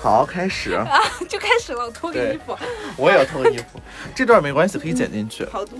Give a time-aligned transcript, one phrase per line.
[0.00, 0.72] 好，开始。
[0.72, 0.86] 啊，
[1.28, 2.56] 就开始了，我脱个衣服。
[2.96, 3.78] 我也要脱个衣服，
[4.14, 5.44] 这段没关系，可以剪进去。
[5.44, 5.72] 好的。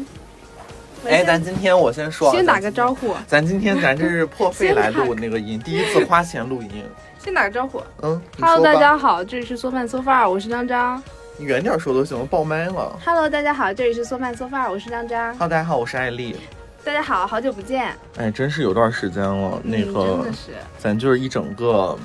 [1.07, 6.85] 哎，咱今天我先说啊，先打个招呼，咱今天咱这是破费来录那个音，第一次花钱录音。
[7.19, 7.83] 先打个招呼。
[8.03, 11.03] 嗯你 Hello，大家好，这里是缩饭 so far，我是张张。
[11.39, 12.99] 你远点说都行，我爆麦了。
[13.03, 15.33] Hello，大家好，这里是缩饭 so far，我是张张。
[15.33, 16.37] Hello，大家好，我是艾丽。
[16.85, 17.95] 大家好，好久不见。
[18.19, 21.99] 哎，真是有段时间了，那嗯、个真的是，咱就是一整个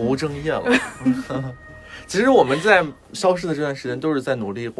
[0.00, 0.64] 不务正业了。
[2.06, 4.70] 其实我们在消失的这段时间都是在努力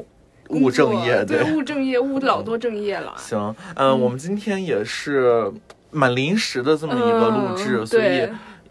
[0.48, 3.15] 务正业，对，务正业，务老多正业了。
[3.19, 5.52] 行，嗯，我们今天也是
[5.91, 8.29] 蛮临时的这么一个录制，嗯所以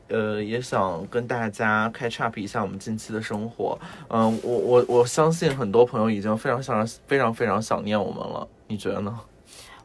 [0.07, 3.77] 呃也想跟大家 catch up 一下我们近期的生活。
[4.09, 9.17] 嗯、我我我相信很多朋友已经非常想非常非常想念我们了，你觉得呢？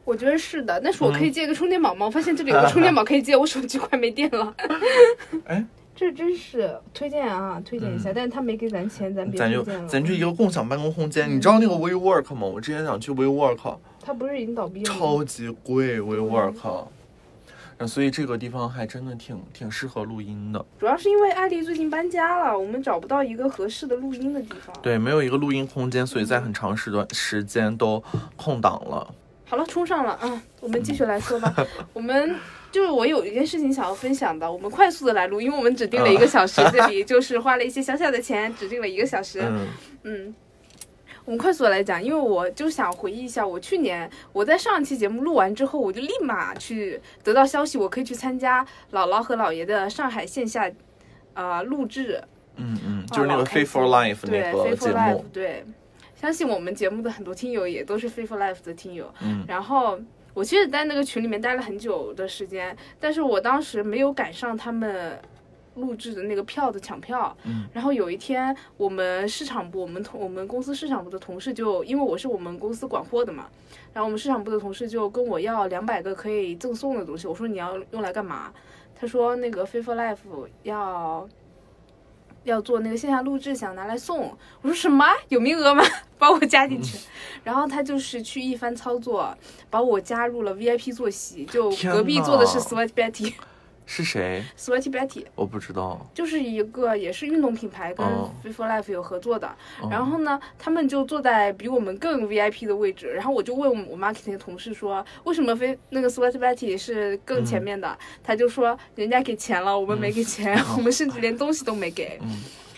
[0.03, 2.05] 我觉得是的，但是我可以嗯借个充电宝吗？
[2.05, 4.53] 我发现这里有个充电宝可以借，我手机快没电了。
[5.45, 9.87] 哎，这真是推荐啊，推荐一下，但是他没给咱钱，咱别咱就推荐了。
[9.87, 12.45] 咱去一个共享办公空间，你知道那个 WeWork 吗？
[12.45, 14.99] 我之前想去 WeWork，他不是已经倒闭了吗？
[14.99, 16.55] 超级贵 WeWork。
[16.63, 16.87] 嗯
[17.85, 20.65] 所以这个地方还真的挺挺适合录音的。
[20.79, 24.73] 主要是因为艾丽最近搬家了，我们找不到一个合适的录音的地方。
[24.81, 28.01] 对，没有一个录音空间，所以在很长时段时间都
[28.37, 29.13] 空档了。
[29.43, 30.41] 好了，充上了啊！
[30.61, 31.53] 我们继续来说吧。
[31.91, 32.33] 我们
[32.75, 39.39] 就是我有一件事情想要分享的，我们快速的来录，因为我们只定了一个小时， 这里就是花了一些小小的钱，只定了一个小时。
[39.41, 39.67] 嗯
[40.03, 40.35] 嗯，
[41.23, 50.69] 我们快速的来讲，因为我就想回忆一下，我去年我在上一期节目录完之后，我就立马去得到消息，我可以去参加姥姥和姥爷的上海线下
[51.33, 52.21] 呃录制，
[52.57, 55.25] 嗯嗯，啊就是那个《老开 Fit for Life》对那个 Faithful 节 Life 目。
[55.31, 55.65] 对，
[56.19, 59.97] 相信我们节目的很多听友也都是 Faithful Life 的听友，嗯然后。
[60.35, 65.17] 我其实，在那个群里面待了很久的时间，但是我当时没有赶上他们
[65.75, 67.35] 录制的那个票的抢票。
[67.45, 73.47] 嗯，然后有一天，我们市场部，我们同我们公司市场部的同事就，因为我是我们公司管货的嘛，
[73.93, 77.27] 然后我们市场部的同事就跟我要两百个可以赠送的东西。
[77.27, 78.53] 我说你要用来干嘛？
[78.93, 80.17] 他说那个 Faithful Life
[80.63, 81.27] 要
[82.45, 84.35] 要做那个线下录制，想拿来送。
[84.61, 85.05] 我说什么？
[85.27, 85.83] 有名额吗？
[86.17, 86.97] 把我加进去。
[87.43, 89.37] 然后他就是去一番操作，
[89.69, 93.33] 把我加入了 VIP 坐席，就隔壁坐的是 Sweat Betty。
[93.85, 96.05] 是谁？Sweaty Betty 我不知道。
[96.13, 99.47] 就是一个也是运动品牌跟哦 Fit for Life 有合作的，
[99.81, 107.87] 哦然后呢，他们就坐在比我们更 VIP 的位置，然后我就问我 marketing 的同事说，为什么非那个 Sweaty Betty 是更前面的？
[107.89, 112.19] 嗯他就说人家给钱了，我们没给钱， 我们甚至连东西都没给。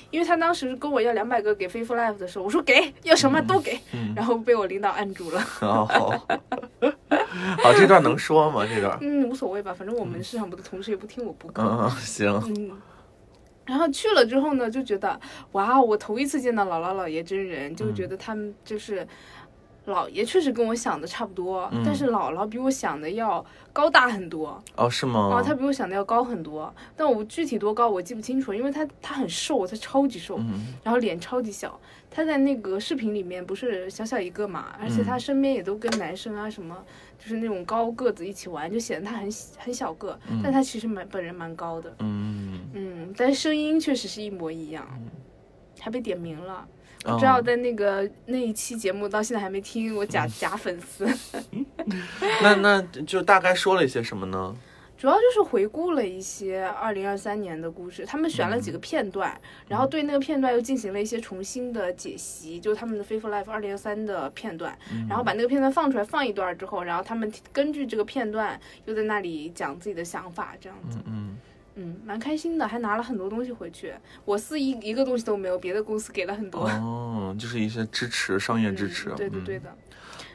[0.07, 5.41] 嗯因为他当时跟我要两百个给 for Life 的时候，我说给，要什么都给，嗯，然后被我领导按住了。
[5.61, 6.09] 哦，好，
[7.61, 8.65] 好，这段能说吗？
[8.65, 8.97] 这段？
[9.01, 11.61] 嗯，无所谓吧，反正我们市场部的同事也不听我播客。
[11.61, 12.41] 嗯，行。
[12.47, 12.71] 嗯，
[13.65, 15.19] 然后去了之后呢，就觉得
[15.51, 19.05] 哇，我头一次见到姥姥姥爷真人，就觉得他们就是。
[19.87, 25.29] 姥爷确实跟我想的差不多，嗯但是姥姥比我想的要高大很多，哦，是吗？
[25.31, 30.75] 哦，她比我想的要高很多，但我具体多高我记不清楚，因为她她很瘦，她超级瘦，嗯。
[30.83, 31.79] 然后脸超级小，
[32.11, 35.05] 她在那个视频里面不是小小一个嘛，而且嗯。
[35.05, 36.75] 她身边也都跟男生啊什么，
[37.17, 44.85] 就是那种高个子一起玩，就显得她很很小个，但她其实蛮本人蛮高的，嗯，嗯，但声音确实是一模一样，
[45.79, 46.67] 还被点名了。
[47.03, 51.07] 不哦知道在那个那一期节目到现在还没听，我假假粉丝，
[52.41, 54.55] 那那就大概说了一些什么呢？
[54.97, 64.75] 主要就是回顾了一些二零二三年的故事，他们选了几个片段，然后对那个片段又进行了一些重新的解析，就是他们的《Faithful Life》二零二三的片段，
[65.07, 70.97] 然后把那个片段放出来放一段之后，然后他们根据这个片段又在那里讲自己的想法，这样子。
[71.05, 71.37] 嗯嗯，
[72.05, 73.93] 蛮开心的，还拿了很多东西回去。
[74.25, 76.61] 我司一一个东西都没有，别的公司给了很多。
[76.81, 79.75] 哦，就是一些支持，商业支持，嗯、对的，对嗯，的。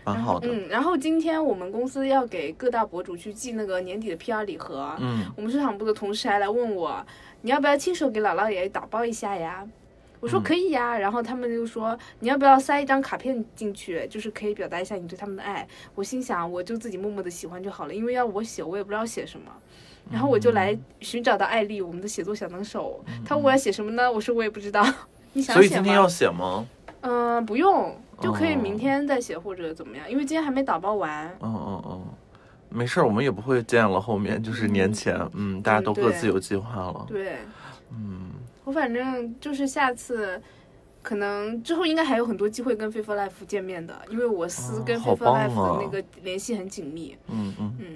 [0.04, 0.48] 蛮好的。
[0.48, 4.96] 嗯，然后今天我们公司要给各大博主去寄那个年底的 PR 礼盒。
[4.98, 7.04] 嗯我们市场部的同事还来问我，
[7.42, 9.64] 你要不要亲手给姥姥爷爷打包一下呀？
[10.18, 15.66] 我说嗯可以呀，然后他们就说你要不要塞一张卡片进去，就是可以表达一下你对他们的爱。
[15.94, 19.52] 我心想我就自己默默的喜欢就好了，因为要我写我也不知道写什么。
[20.10, 23.04] 然后我就来寻找到艾丽，我们的写作小能手。
[23.24, 24.10] 她问我要写什么呢？
[24.10, 24.84] 我说我也不知道。
[25.34, 25.76] 你想所以写？
[25.76, 26.66] 今天要写吗？
[27.00, 31.26] 嗯、不用，就可以哦明天再写或者怎么样，因为今天还没打包完。
[31.40, 32.02] 嗯嗯嗯，
[32.68, 34.00] 没事儿，我们也不会见了。
[34.00, 37.04] 后面就是年前，嗯，大家都各自有计划了。
[37.08, 37.38] 对，
[37.90, 38.30] 嗯，
[38.64, 40.40] 我反正就是下次，
[41.02, 45.72] 可能之后应该还有很多机会跟 f a i f u l Life 见面的，因为我司跟 f 好 a i f u l
[45.72, 47.16] 棒 Life 啊的那个联系很紧密。
[47.28, 47.86] 嗯嗯，嗯，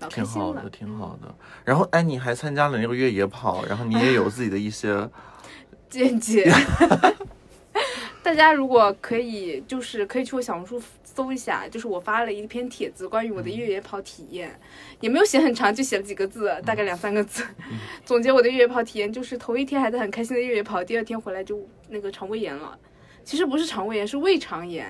[0.00, 0.70] 老开心了挺好的，。
[0.70, 1.34] 挺好的。
[1.64, 5.08] 然后，哎，你还参加了那个越野跑，然后你也有自己的一些
[5.88, 6.52] 见解。
[8.22, 14.58] 大家如果可以，就是可以去我小红书搜一下，就是我发了一篇帖子，关于我的越野跑体验，
[15.00, 17.44] 也没有写很长，就写了几个字，大概两三个字，
[18.04, 22.78] 总结我的越野跑体验，就是头一天还在很开心的越野跑，第二天回来就那个肠胃炎了。
[23.24, 24.86] 其实不是肠胃炎，是胃肠炎，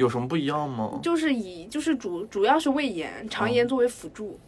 [0.00, 0.98] 有什么不一样吗？
[1.02, 4.40] 就是以就是主主要是胃炎，肠炎作为辅助，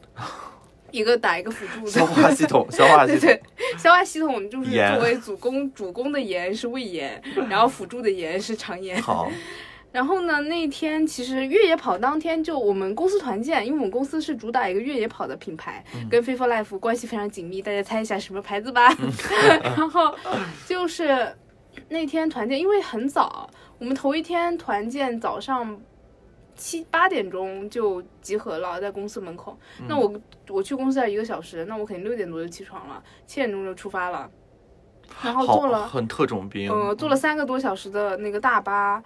[0.90, 1.90] 一个打一个辅助的。
[1.90, 9.00] 消化系统，消化系对统 对，消化系统就是作为主攻主攻的炎是胃炎，然后辅助的炎是肠炎。
[9.02, 9.30] 好，
[9.92, 17.60] 然后呢，那天其实越野跑当天就我们公司团建，因为我们公司是主打一个越野跑的品牌，跟 f i f o Life 关系非常紧密。
[17.60, 18.88] 大家猜一下什么牌子吧？
[19.76, 20.14] 然后
[20.66, 21.36] 就是
[21.88, 23.48] 那天团建，因为很早，
[23.78, 25.80] 我们头一天团建早上
[26.54, 29.58] 七八点钟就集合了，在公司门口。
[29.88, 30.12] 那我
[30.48, 34.30] 我去公司要一个小时，那我肯定六点多就起床了，七点钟就出发了，
[35.22, 35.88] 然后坐，了。
[35.88, 36.70] 很特种兵。
[36.70, 39.02] 呃，坐了三个多小时的那个大巴，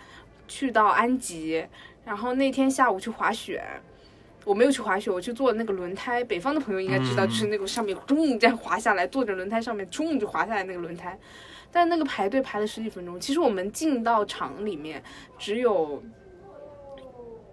[0.46, 1.64] 去到安吉，
[2.04, 3.62] 然后那天下午去滑雪。
[4.44, 6.22] 我没有去滑雪，我去坐那个轮胎。
[6.22, 11.18] 北方的朋友应该知道，嗯就是那个上面咚这样滑下来，坐着轮胎上面冲就滑下来那个轮胎。
[11.76, 15.02] 但那个排队排了十几分钟，其实我们进到场里面
[15.38, 16.02] 只有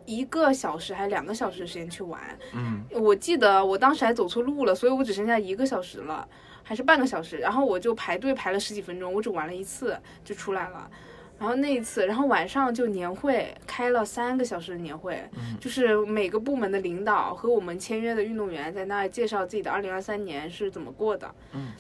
[0.06, 2.22] 一个小时还是两个小时的时间去玩。
[2.54, 6.25] 嗯，我记得我当时还走错路了，所以我只剩下一个小时了，
[6.64, 7.36] 还是半个小时。
[7.40, 10.90] 然后我就排队排了十几分钟，我只玩了一次就出来了。
[11.38, 15.22] 然后那一次，然后晚上就年会开了三个小时的年会，
[15.60, 21.30] 就是每个部门的领导和我们签约的运动员在那儿介绍自己的二零二三年是怎么过的。
[21.52, 21.74] 嗯，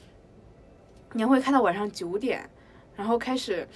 [1.13, 2.49] 年会开到晚上九点，
[2.95, 3.67] 然后开始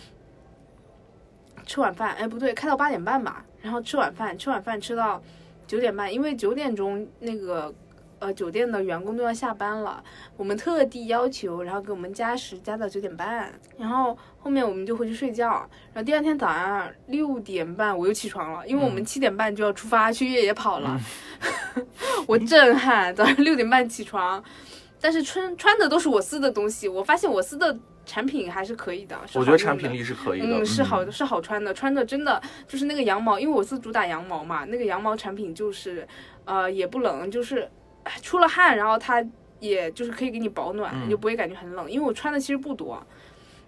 [1.65, 5.21] 吃晚饭，哎不对，开到八点半吧，然后吃晚饭，吃晚饭吃到
[5.65, 7.73] 九点半，因为九点钟那个
[8.19, 10.03] 呃酒店的员工都要下班了，
[10.37, 15.49] 我们特地要求，然后给我们加时加到九点半，然后后面我们就回去睡觉，
[15.93, 20.99] 然后第二天早上六点半我又起床了，因为我们七点半就要出发去越野跑了，
[22.27, 24.41] 我震撼，早上六点半起床，
[24.99, 30.59] 但是穿穿的都是我司的东西，我发现我司的产品还是可以的，是我觉得产品力是可以的。
[30.59, 36.07] 嗯，是好的，是好穿的，穿的真的就是那个羊毛，因为我是主打羊毛嘛，那个羊毛产品就是，
[36.45, 37.69] 呃，也不冷，就是
[38.03, 39.23] 哎出了汗，然后它
[39.59, 41.89] 也就是可以给你保暖，嗯你就不会感觉很冷。
[41.91, 43.05] 因为我穿的其实不多，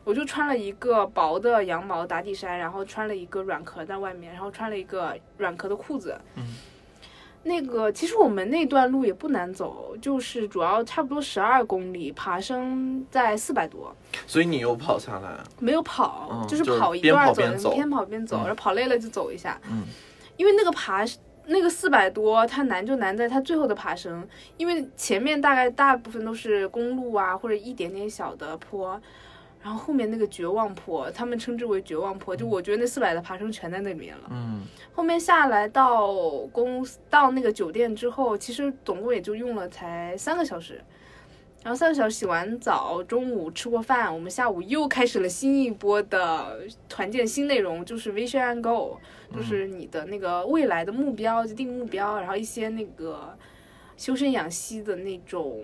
[0.04, 6.20] 我就穿了一个薄的羊毛打底衫，然后穿了一个软壳在外面，然后穿了一个软壳的裤子。
[6.36, 6.44] 嗯
[7.50, 13.94] 那个其实我们那段路也不难走，就是主要差不多十二公里，爬升在四百多。
[14.28, 19.60] 所以你又跑下来，没有跑，嗯就是跑一段走，跑边走边跑边走，嗯然后跑累了就走一下。
[19.68, 19.84] 嗯，
[20.38, 21.04] 因为那个爬
[21.48, 24.24] 那个四百多，它难就难在它最后的爬升，
[24.58, 29.02] 因为前面大概大部分都是公路啊，或者一点点小的坡。
[29.62, 34.30] 然后后面那个绝望坡，他们称之为绝望坡，就我觉得那四百的爬升全在那里面了。
[34.32, 34.62] 嗯，
[34.94, 36.14] 后面下来到
[36.48, 40.82] 公司到那个酒店之后，其实总共也就用了才三个小时。
[41.62, 48.96] 然后三个小时洗完澡，中午吃过饭，我们下午又开始了新一波的团建新内容，就是 Vision and Goal，
[49.36, 53.38] 就是你的那个未来的目标，就定目标，然后一些那个
[53.98, 55.62] 修身养息的那种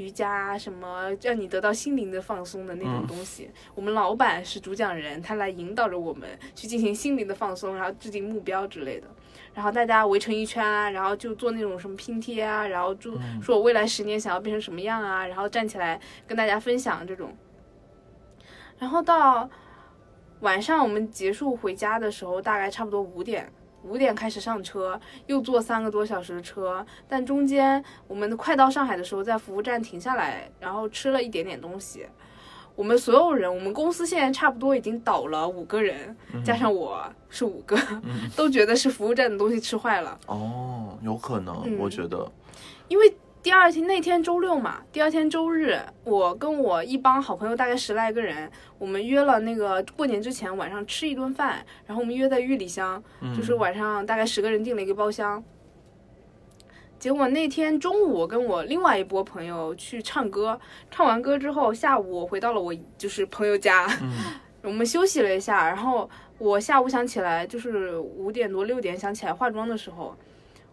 [0.00, 3.50] 瑜伽什么，让你得到心灵的放松的那种嗯东西。
[3.74, 9.06] 我们老板是主讲人，他来引导着我们去进行心灵的放松，然后制定目标之类的。
[9.52, 17.36] 然后大家围成一圈啊，然后就做那种什么拼贴啊，然后就说我未来十年想要变成什么样啊，然后站起来跟大家分享这种。
[18.78, 19.50] 然后到
[20.40, 23.52] 晚上我们结束回家的时候，大概差不多五点，
[23.82, 32.06] 五点开始上车，又坐三个多小时的车，但中间我们快到上海的时候，在服务站停下来，然后吃了一点点东西。
[32.76, 37.76] 我们所有人，我们公司现在差不多已经倒了五个人，加上我是五个，
[38.34, 40.18] 都觉得是服务站的东西吃坏了。
[40.26, 42.30] 哦，有可能，嗯我觉得，
[42.88, 53.02] 因为第二天那天周六嘛，第二天周日，我跟我一帮好朋友，大概十来个人，我们约了那个过年之前晚上吃一顿饭，然后我们约在玉里乡，
[53.34, 55.42] 就是晚上大概十个人订了一个包厢。
[56.98, 63.88] 结果那天中午，我跟我另外一波朋友去唱歌，唱完歌之后，下午我回到了我就是朋友家，
[64.62, 70.14] 我们休息了一下，然后我下午想起来，就是五点多六点想起来化妆的时候，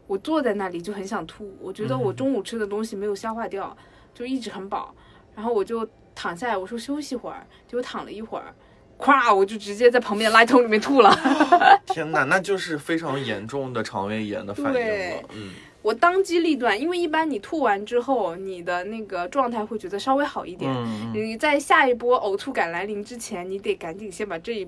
[0.08, 3.76] 我坐在那里就很想吐，我觉得我中午吃的东西没有消化掉，
[4.14, 4.96] 就一直很饱，
[5.36, 8.56] 然后我就躺下来，我说休息会儿，结果躺了一会儿，
[8.98, 11.14] 咵，我就直接在旁边垃圾桶里面吐了。
[11.88, 20.72] 天哪，那就是非常严重的肠胃炎的反应了，嗯，我当机立断，因为一般你吐完之后，你的那个状态会觉得稍微好一点。
[20.74, 24.68] 嗯，你在下一波呕吐感来临之前，你得赶紧先把这一，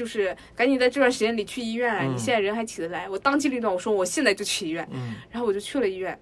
[0.00, 2.00] 就是赶紧在这段时间里去医院啊！
[2.02, 2.14] 嗯。
[2.14, 5.14] 你现在人还起得来，我当机立断，我说我现在就去医院，嗯。
[5.30, 6.18] 然后我就去了医院。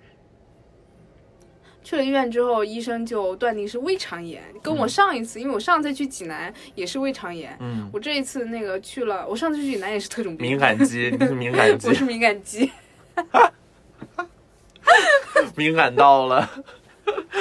[1.85, 12.73] 去了医院之后，医生就断定是胃肠炎，跟我上一次，因为我上次去济南也是胃肠炎，嗯，我这一次那个去了，我上次去济南也是特种兵，敏感肌，你是敏感 肌我，是敏感肌，
[15.55, 16.51] 敏感到了，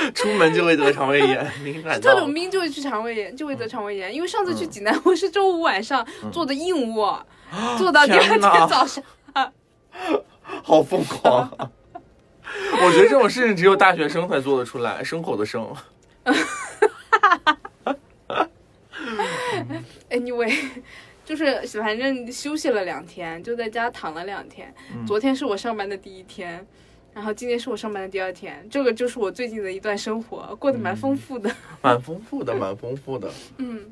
[0.16, 4.14] 出门就会得肠胃炎， 敏感特种兵就会去肠胃炎，就会得肠胃炎。
[4.14, 7.26] 因为上次去济南，我是周五晚上做的硬卧，
[7.78, 9.04] 做到第二天早上。
[10.64, 11.70] 好疯狂啊！
[12.82, 15.76] 我觉得这种事情只有大学生才做得出来，牲口的牲。
[20.10, 20.56] Anyway，
[21.26, 24.74] 就是反正休息了两天，就在家躺了两天。
[24.94, 26.66] 嗯昨天是我上班的第一天，
[27.18, 28.64] 然后今天是我上班的第二天。
[28.70, 31.50] 这个就是我最近的一段生活，过得蛮丰富的。
[31.82, 33.28] 蛮丰富的，蛮丰富的。
[33.58, 33.86] 嗯，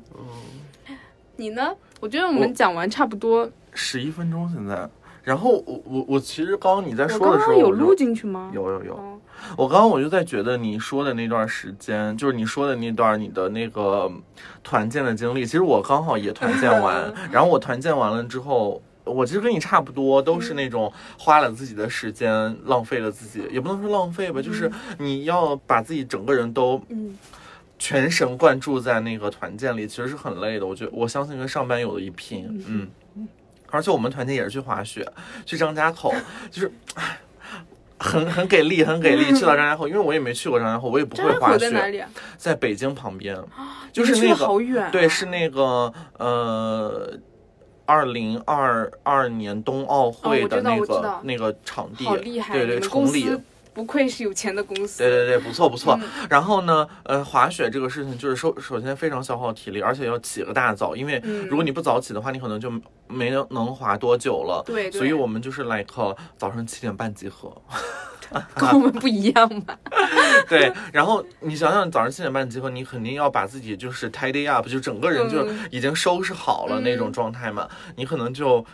[1.34, 1.74] 你呢？
[1.98, 3.50] 我觉得我们讲完差不多。
[3.74, 4.88] 十一分钟现在，
[5.24, 8.52] 然后我我我其实刚刚你在说的时候，刚刚有录进去吗？
[8.54, 9.18] 有有有，哦
[9.56, 14.08] 我刚刚我就在觉得你说的那段时间，就是你说的那段你的那个
[14.62, 18.80] 团建的经历，其实我刚好也团建完， 然后我团建完了之后。
[19.06, 27.16] 我其实跟你差不多，都是那种花了自己的时间，浪费了自己，也不能说浪费吧，就是你要把自己整个人都嗯，
[27.78, 30.66] 全神贯注在那个团建里，其实是很累的。
[30.66, 32.88] 我觉得我相信跟上班有的一拼，嗯。
[33.68, 35.06] 而且我们团建也是去滑雪，
[35.44, 36.12] 去张家口，
[36.50, 37.18] 就是唉
[37.98, 39.24] 很很给力，很给力。
[39.34, 42.08] 去到张家口，因为我也没去过张家口，我也不会滑雪，口在哪里啊？
[42.36, 43.36] 在北京旁边，
[43.92, 44.90] 就是那个好远啊。
[44.90, 47.16] 对，是那个呃。
[47.86, 52.04] 二零二二年冬奥会的那个、那个场地！
[52.04, 53.40] 对对，崇礼，司
[53.76, 55.02] 不愧是有钱的公司。
[55.02, 55.98] 对对对，不错不错。
[56.00, 62.72] 嗯然后呢，呃，滑雪这个事情就是首首先非常消耗体力，而且要起个大早，因为嗯如果你不早起的话，你可能就
[63.06, 64.62] 没能能滑多久了。
[64.64, 65.84] 对对所以我们就是 like
[66.38, 67.54] 早上七点半集合。
[68.56, 69.78] 跟我们不一样吧。
[70.48, 77.68] 对，然后你想想早上七点半集合，你肯定要把自己就是 tidy up，就整个人就嗯已经收拾好了那种嗯状态嘛。
[77.94, 78.64] 你可能就。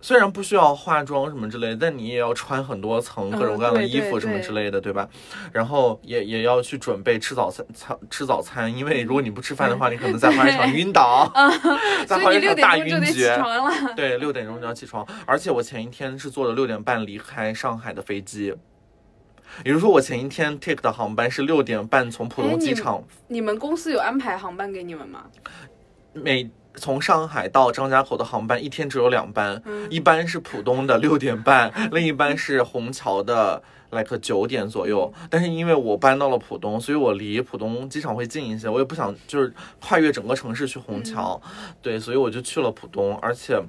[0.00, 5.08] 虽然不需要化妆什么之类的，但你也要穿很多层各种各样的衣服什么之类的，对吧？
[5.52, 11.30] 然后也也要去准备吃早餐，餐吃早餐，因为如果你不吃饭的话， 你可能在滑雪场晕倒，
[12.06, 13.36] 在滑雪场大晕厥。
[13.96, 18.54] 对，六点钟就要起床，而且我前一天是坐了六点半离开上海的飞机，
[19.64, 25.24] 也就是说我前一天 take 的航班是六点半从浦东机场你们公司有安排航班给你们吗？
[26.12, 35.12] 每从上海到张家口的航班一天只有两班，嗯一班是浦东的六点半，另一班是虹桥的 like 九点左右。
[35.28, 41.40] 但是因为我搬到了浦东，所以我离浦东机场会近一些，我也不想就是跨越整个城市去虹桥，
[41.82, 43.62] 对，所以我就去了浦东，而且。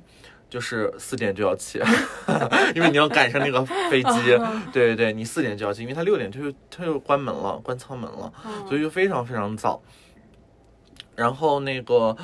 [0.50, 1.80] 就是四点就要起，
[2.74, 4.36] 因为你要赶上那个飞机。
[4.74, 6.40] 对对对，你四点就要起，因为它六点就
[6.72, 8.34] 它就关门了，关舱门了。
[8.68, 9.80] 所以就非常非常早。
[11.16, 12.18] 然后那个，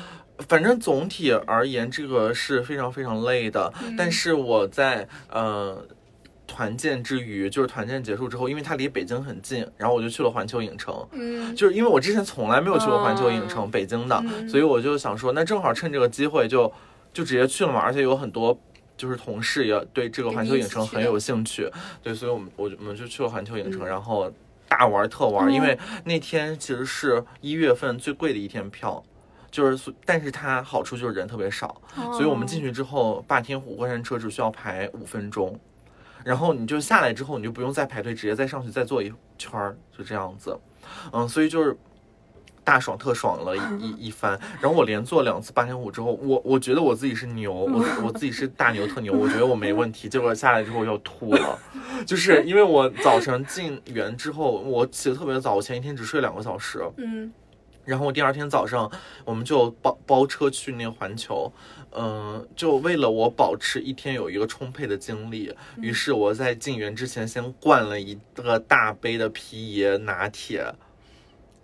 [0.48, 3.72] 反正总体而言，这个是非常非常累的。
[3.96, 5.84] 但是我在呃
[6.46, 10.94] 团建之余，就是团建结束之后，因为它离北京很近，然后我就去了环球影城。
[11.12, 13.68] 嗯，就是因为我之前从来没有去过环球影城，哦。
[13.72, 16.72] 北京的，嗯所以我就想说，那正好趁这个机会就
[17.12, 18.58] 就直接去了嘛，而且有很多。
[18.98, 21.70] 就是同事也对这个环球影城很有兴趣，
[22.02, 23.86] 对，所以我们我我们就去了环球影城，嗯。
[23.86, 24.32] 然后
[24.66, 25.50] 大玩特玩，哦。
[25.50, 29.04] 因为那天其实是一月份最贵的一天票，
[29.56, 31.80] 就是但是它好处就是人特别少，
[32.12, 32.66] 所以我们进去。
[32.70, 35.58] 之后，霸天虎过山车只需要排五分钟，
[36.22, 40.58] 然后你就下来之后，你就不用再排队，直接再上去再坐一圈儿，就这样子。
[41.10, 41.74] 嗯，所以就是
[42.62, 44.38] 大爽特爽了一 一一番。
[44.60, 50.06] 然后我连坐两次霸天虎之后，我我觉得我自己是牛，我我自己是大牛特牛，我觉得我没问题。
[50.06, 51.58] 结果下来之后要吐了，
[52.04, 56.82] 就是因为我早晨进园之后，我起得特别早，我前一天只睡两个小时。
[56.98, 57.32] 嗯
[57.86, 58.90] 然后我第二天早上，
[59.24, 61.50] 我们就包包车去那个环球，
[61.92, 70.74] 嗯、就为了我保持一天有一个充沛的精力，于是我在进园之前先灌了一个大杯的皮爷拿铁，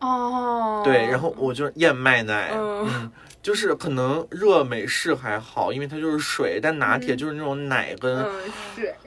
[0.02, 8.26] 哦，对，然后我就是燕麦奶，嗯嗯，就是可能热美式还好，因为它就是水，但拿铁嗯就是那种奶跟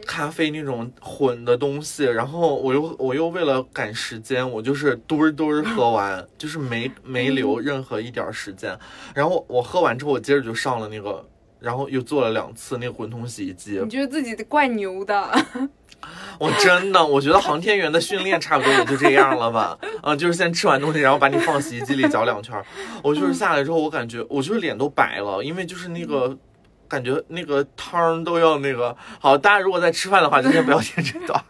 [0.08, 8.78] 咖啡那种混的东西，然后我又我又为了赶时间，我就是墩儿墩儿喝 完，就是没没留任何一点儿时间。
[9.14, 11.25] 然后我喝完之后，我接着就上了那个，
[11.60, 13.90] 然后又做了两次那个滚筒洗衣机你。
[13.90, 15.30] 觉得自己怪牛的，
[16.40, 19.78] 我真的，我觉得航天员的训练差不多也就这样了吧。
[20.04, 22.62] 嗯，就是先吃完东西，然后把你放洗衣机里搅两圈。
[23.02, 26.38] 我就是下来之后，我感觉我就是脸都白了，因为就是那个
[26.88, 28.96] 感觉那个汤都要那个。
[29.20, 31.42] 好，大家如果在吃饭的话，就先不要 听这段。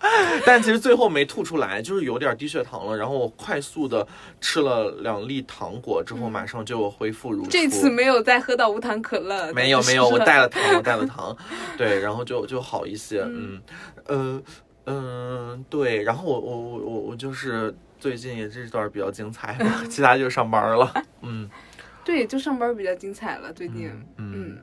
[0.46, 2.96] 但其实最后没吐出来，就是有点低血糖了。
[2.96, 4.06] 然后我快速的
[4.40, 7.50] 吃了两粒糖果之后，马上就恢复如初。
[7.50, 9.52] 这次没有再喝到无糖可乐。
[9.52, 11.36] 没有没有，我带了 糖，我带了糖。
[11.76, 13.22] 对，然后就就好一些。
[13.26, 13.60] 嗯
[14.08, 14.42] 嗯
[14.86, 16.02] 嗯，对。
[16.02, 19.58] 然后我我我我我就是最近也这段比较精彩，
[19.90, 20.92] 其他就上班了。
[21.22, 21.50] 嗯，
[22.04, 23.52] 对，就上班比较精彩了。
[23.52, 24.58] 最近，嗯。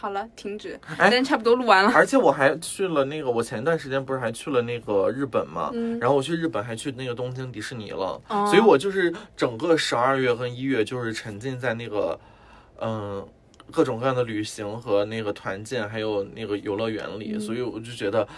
[0.00, 0.78] 好了，停止。
[0.96, 1.90] 哎，差不多录完了。
[1.92, 5.70] 而且我还去了那个，我前段时间不是还去了那个日本嘛？
[5.74, 5.98] 嗯。
[5.98, 8.22] 然后我去日本还去那个东京迪士尼了。
[8.28, 8.46] 哦。
[8.46, 12.16] 所以我就是整个十二月和一月就是沉浸在那个，
[12.80, 13.26] 嗯，
[13.72, 17.36] 各种各样的旅行和那个团建，还有那个游乐园里。
[17.36, 18.28] 所以我就觉得，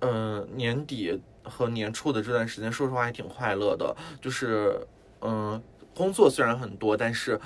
[0.00, 3.94] 嗯，年底和年初的这段时间，说实话还挺快乐的。
[4.22, 4.74] 就是，
[5.20, 5.62] 嗯，
[5.94, 7.38] 工作虽然很多，但是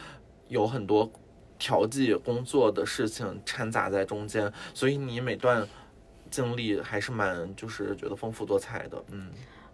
[0.47, 1.11] 有很多。
[1.59, 5.67] 调剂工作的事情掺杂在中间，所以你每段
[6.31, 9.03] 经历还是蛮就是觉得丰富多彩的。
[9.11, 9.31] 嗯，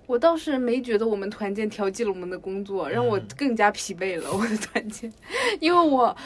[0.07, 4.33] 我倒是没觉得我们团建调剂了我们的工作，让我更加疲惫了。
[4.33, 5.13] 我的团建，
[5.61, 6.17] 因为我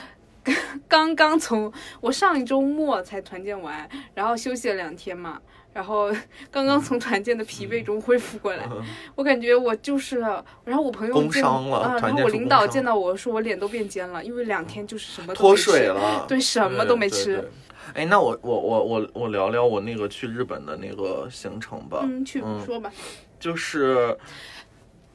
[0.86, 5.40] 刚刚从我上一周末才团建完，然后休息了两天嘛。
[5.78, 6.10] 然后
[6.50, 8.68] 刚刚从团建的疲惫中恢复过来，
[9.14, 10.18] 我感觉我就是，
[10.64, 17.48] 然后我朋友工伤了，然后我领导见到我说我脸都变尖了，因为两天就是什么脱水了， 对，什么都没吃。
[17.94, 22.00] 哎，那我我我我我聊聊我那个去日本的那个行程吧。
[22.02, 22.90] 嗯，去说吧。
[23.38, 24.18] 就是，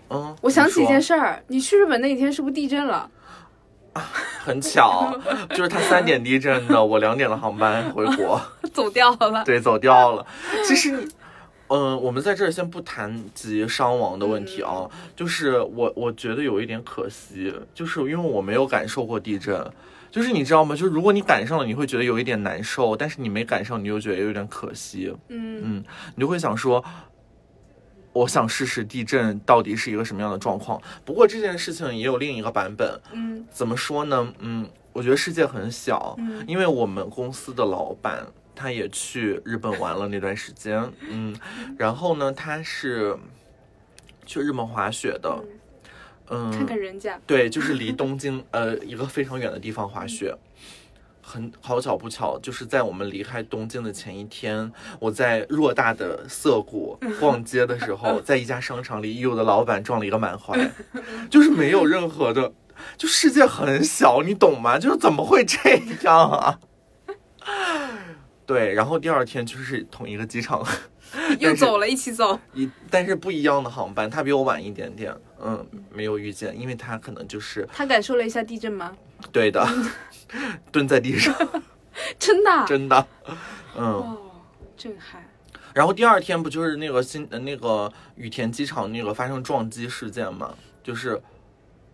[0.10, 3.11] 嗯，我想起一件事儿，你去日本那一天是不是地震了？
[4.44, 5.18] 很巧，
[5.51, 8.42] 就是他三点地震的，我两点的航班回国，
[8.74, 9.44] 走掉了。
[9.46, 10.25] 对，走掉了。
[10.68, 11.08] 其实你，
[11.68, 19.66] 嗯，我们在这儿先不谈及伤亡的问题啊，就是我我觉得有一点可惜，就是因为我没有感受过地震，
[20.12, 20.75] 就是你知道吗？
[20.75, 25.14] 就是如果你赶上了，你会觉得有一点难受，但是你没赶上，你又觉得有点可惜。
[25.29, 25.84] 嗯嗯，
[26.16, 26.84] 你就会想说。
[28.13, 30.79] 我想试试地震到底是一个什么样的状况。
[31.03, 32.99] 不过这件事情也有另一个版本。
[33.11, 34.33] 嗯，怎么说呢？
[34.39, 36.15] 嗯，我觉得世界很小。
[36.19, 40.87] 嗯，因为我们公司的老板他也去日本玩了那段时间。
[41.09, 41.35] 嗯，
[41.77, 43.17] 然后呢，他是
[44.25, 45.43] 去日本滑雪的。
[46.29, 47.19] 嗯，看看人家。
[47.25, 50.35] 对，就是离东京呃一个非常远的地方滑雪。
[51.25, 60.70] 很好巧不巧，就是在我们离开东京的前一天，我在偌大的涩谷 逛街的时候，在一家商场里，我的老板撞了一个满怀，
[61.31, 62.51] 就是没有任何的，
[62.98, 64.77] 就世界很小，你懂吗？
[64.77, 65.57] 就是怎么会这
[66.03, 66.59] 样啊？
[68.46, 70.62] 对，然后第二天就是同一个机场，
[71.40, 78.92] 又走了一起走，一但是不一样的航班，他比我晚一点点，嗯，没有遇见，因为他可能就是他感受了一下地震吗？
[79.31, 79.66] 对的。
[80.72, 81.35] 蹲在地上，
[82.17, 83.07] 真的，真的，
[83.77, 84.17] 嗯，
[84.75, 85.24] 震撼。
[85.74, 90.53] 然后第二天不就是那个新那个羽田机场那个发生撞击事件嘛？
[90.83, 91.19] 就是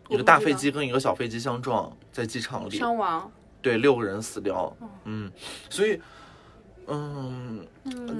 [0.10, 4.75] 一个大飞机跟一个小飞机相撞在机场里，伤亡，对，六个人死掉。
[5.06, 5.32] 嗯，
[5.69, 6.02] 所以，
[6.88, 7.65] 嗯，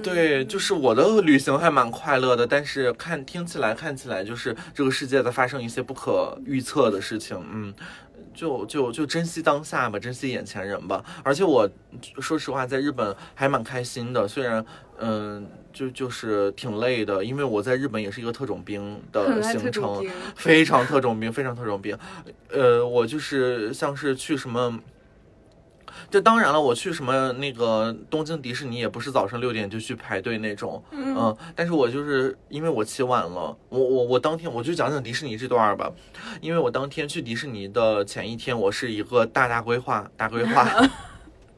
[0.02, 7.38] 对，就是我的旅行还蛮快乐的，但是看听起来看起来就是这个世界在发生一些不可预测的事情。
[7.52, 7.74] 嗯。
[8.40, 11.04] 就就就珍惜当下吧，珍惜眼前人吧。
[11.24, 11.70] 而且我
[12.22, 14.66] 说实话，在日本还蛮开心的，虽然
[14.98, 20.06] 嗯，就就是挺累的，因为我在日本也是一个特种兵的行程，
[20.38, 21.98] 非常特种兵，非常特种兵。
[22.50, 24.80] 呃，我就是像是去什么。
[26.10, 35.92] 这当然了，我去什么那个东京迪士尼也不是早上六点就去排队那种，嗯，但是我就是因为我起晚了，我我我当天我就讲讲迪士尼这段吧，
[36.42, 40.68] 因为我当天去迪士尼的前一天，我是一个大大规划大规划，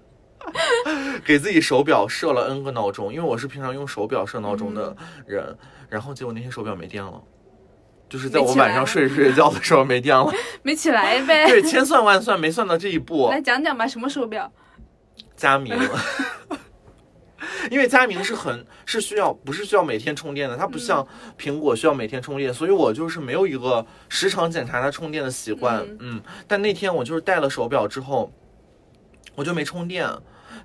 [1.25, 5.55] 给自己手表设了 N 个闹钟，因为我是平常用手表设闹钟的人，
[5.89, 7.21] 然后结果那天手表没电了。
[8.11, 10.29] 就是在我晚上睡着睡觉的时候没电了，
[10.63, 11.47] 没起来呗。
[11.47, 13.29] 对，千算万算没算到这一步。
[13.29, 14.51] 来讲讲吧，什么手表？
[15.37, 15.73] 佳明。
[17.71, 21.07] 因为佳明是很是需要，不是需要每天充电的，它不像
[21.39, 25.81] 苹果需要每天充电，所以我就是没有一个时常检查它充电的习惯。
[25.99, 28.29] 嗯，但那天我就是戴了手表之后，
[29.35, 30.05] 我就没充电，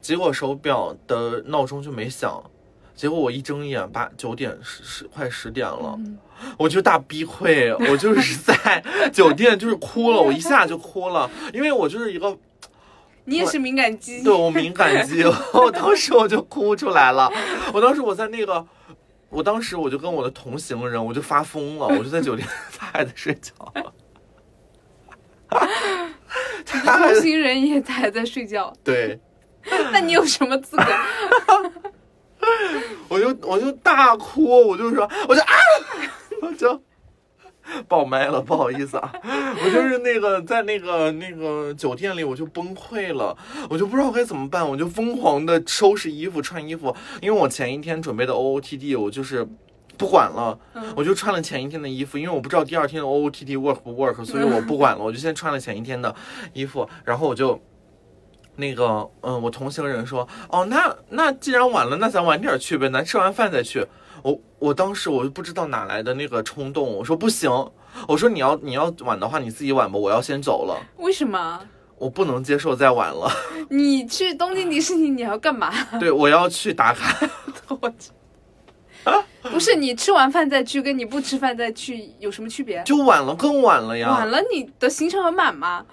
[0.01, 2.43] 结果手表的闹钟就没响。
[2.97, 5.97] 结果我一睁眼，八九点十十快十点了，
[6.59, 8.83] 我就大逼溃，我就是在
[9.13, 12.37] 酒店就是哭了，我一下就哭了，因为我就是一个，
[13.27, 14.23] 你也是敏感肌。
[14.23, 17.31] 对我敏感肌，我当时我就哭出来了。
[17.75, 18.67] 我当时我在那个，
[19.29, 23.53] 我当时我就跟我的同行人，我就发疯了，我就在酒店，他还在睡觉。
[26.65, 29.21] 他 还同行人也还在睡觉，对，
[29.93, 30.85] 那你有什么资格？
[33.09, 35.55] 我就我就大哭，我就说，我就啊，
[36.43, 36.83] 我就
[37.89, 43.37] 爆麦了，不好意思啊，我就是那个在那个那个酒店里，我就崩溃了，
[43.69, 49.47] 我就不知道该怎么办，我就疯狂的收拾衣服、穿衣服，因为我前一天准备的 OOTD，我就是。
[49.99, 50.59] 不管了，
[50.95, 56.15] 我就穿了前一天的衣服，因为我不知道第二天的 OOTD work 不 work，所以我不管了，我就先穿了前一天的
[56.53, 57.59] 衣服，然后我就。
[58.57, 63.87] 那个，嗯，我同行人说，哦，那那既然晚了，那咱晚点去呗，咱吃完饭再去。
[64.23, 67.51] 我我当时我就不知道哪来的那个冲动，我说不行，
[68.09, 70.77] 我说你要你要晚的话你自己晚吧，我要先走了。
[70.97, 71.61] 为什么？
[71.99, 73.31] 我不能接受再晚了。
[73.71, 75.73] 你去东京迪士尼你要干嘛？
[75.99, 77.17] 对，我要去打卡。
[77.81, 78.11] 我去。
[79.43, 82.83] 不是你吃完饭再去，跟你不吃饭再去有什么区别？
[82.85, 84.11] 就晚了，更晚了呀。
[84.11, 85.85] 晚了，你的行程很满吗？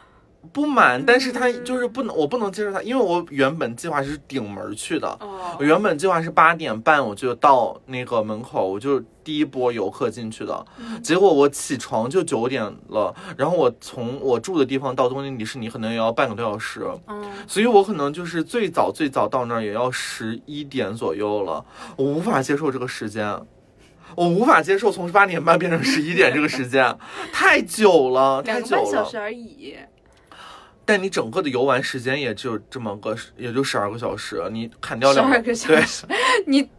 [0.52, 5.18] 不满，但是他就是不能，我不能接受他，因为我原本计划是顶门去的，
[5.58, 10.66] 我原本计划是八点半我就到那个门口，我就第一波游客进去的，
[11.02, 16.86] 结果我起床就九点了，然后我从我住的地方到东京迪士尼可能也要半个多小时，
[17.48, 21.64] 所以我可能就是最早最早到那儿也要十一点左右了，
[21.96, 23.26] 我无法接受这个时间，
[24.16, 26.96] 我无法接受从八点半变成十一点这个时间，
[27.32, 29.76] 太久了，太久了，两个半小时而已。
[30.86, 36.06] 但你整个的游玩时间也就这么个，也就十二个小时，你砍掉两个小时，
[36.46, 36.70] 你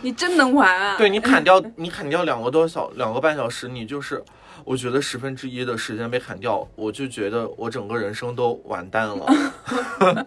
[0.00, 0.96] 你真能玩啊？
[0.96, 4.22] 对你砍掉，你砍掉两个多小两个半小时，你就是
[4.64, 9.26] 我觉得十分之一的时间被砍掉，我就觉得我整个人生都完蛋了。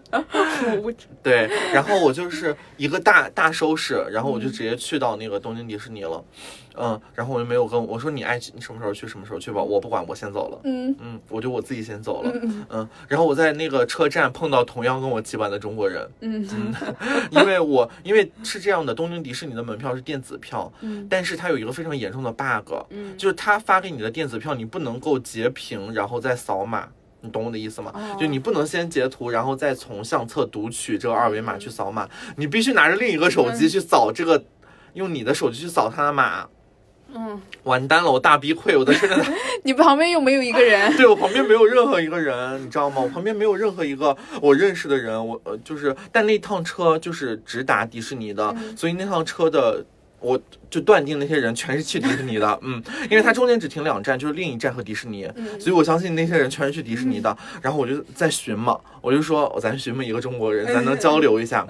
[1.22, 6.24] 对，然后我就是一个大大收拾，然后我就直接去到那个东京迪士尼了。
[6.38, 6.63] 嗯，
[7.14, 10.60] 然后我就没有跟我说你爱你什么时候去什么时候去吧，我不管，我先走了。
[10.64, 12.30] 嗯嗯，我就我自己先走了。
[12.34, 16.08] 嗯嗯，然后我在那个车站碰到同样跟我结伴的中国人。
[16.20, 16.74] 嗯嗯，
[17.30, 26.88] 因为我因为是这样的，东京迪士尼的门票是电子票，嗯，但是它有一个非常严重的 bug，嗯，就是他发给你的电子票你不能够截屏然后再扫码，
[27.20, 27.92] 你懂我的意思吗？
[28.18, 34.42] 就你不能先截图然后再从相册读取这个二维码去扫码，你必须拿着另一个手机去扫这个，
[34.94, 36.48] 用你的手机去扫他的码。
[37.14, 39.24] 嗯，完蛋了，我大逼溃，我在车站。
[39.62, 40.94] 你旁边又没有一个人？
[40.98, 43.00] 对我旁边没有任何一个人，你知道吗？
[43.00, 45.24] 我旁边没有任何一个我认识的人。
[45.24, 49.84] 我呃，就是，但那趟车就是直达迪士尼的，所以那趟车的。
[50.24, 57.36] 我就断定那些人全是去迪士尼的， 嗯，因为它中间只停两站，就是另一站和迪士尼，所以我相信那些人全是去迪士尼的。
[57.60, 61.66] 然后我就在寻嘛，我就说，咱寻摸一个中国人，咱能交流一下。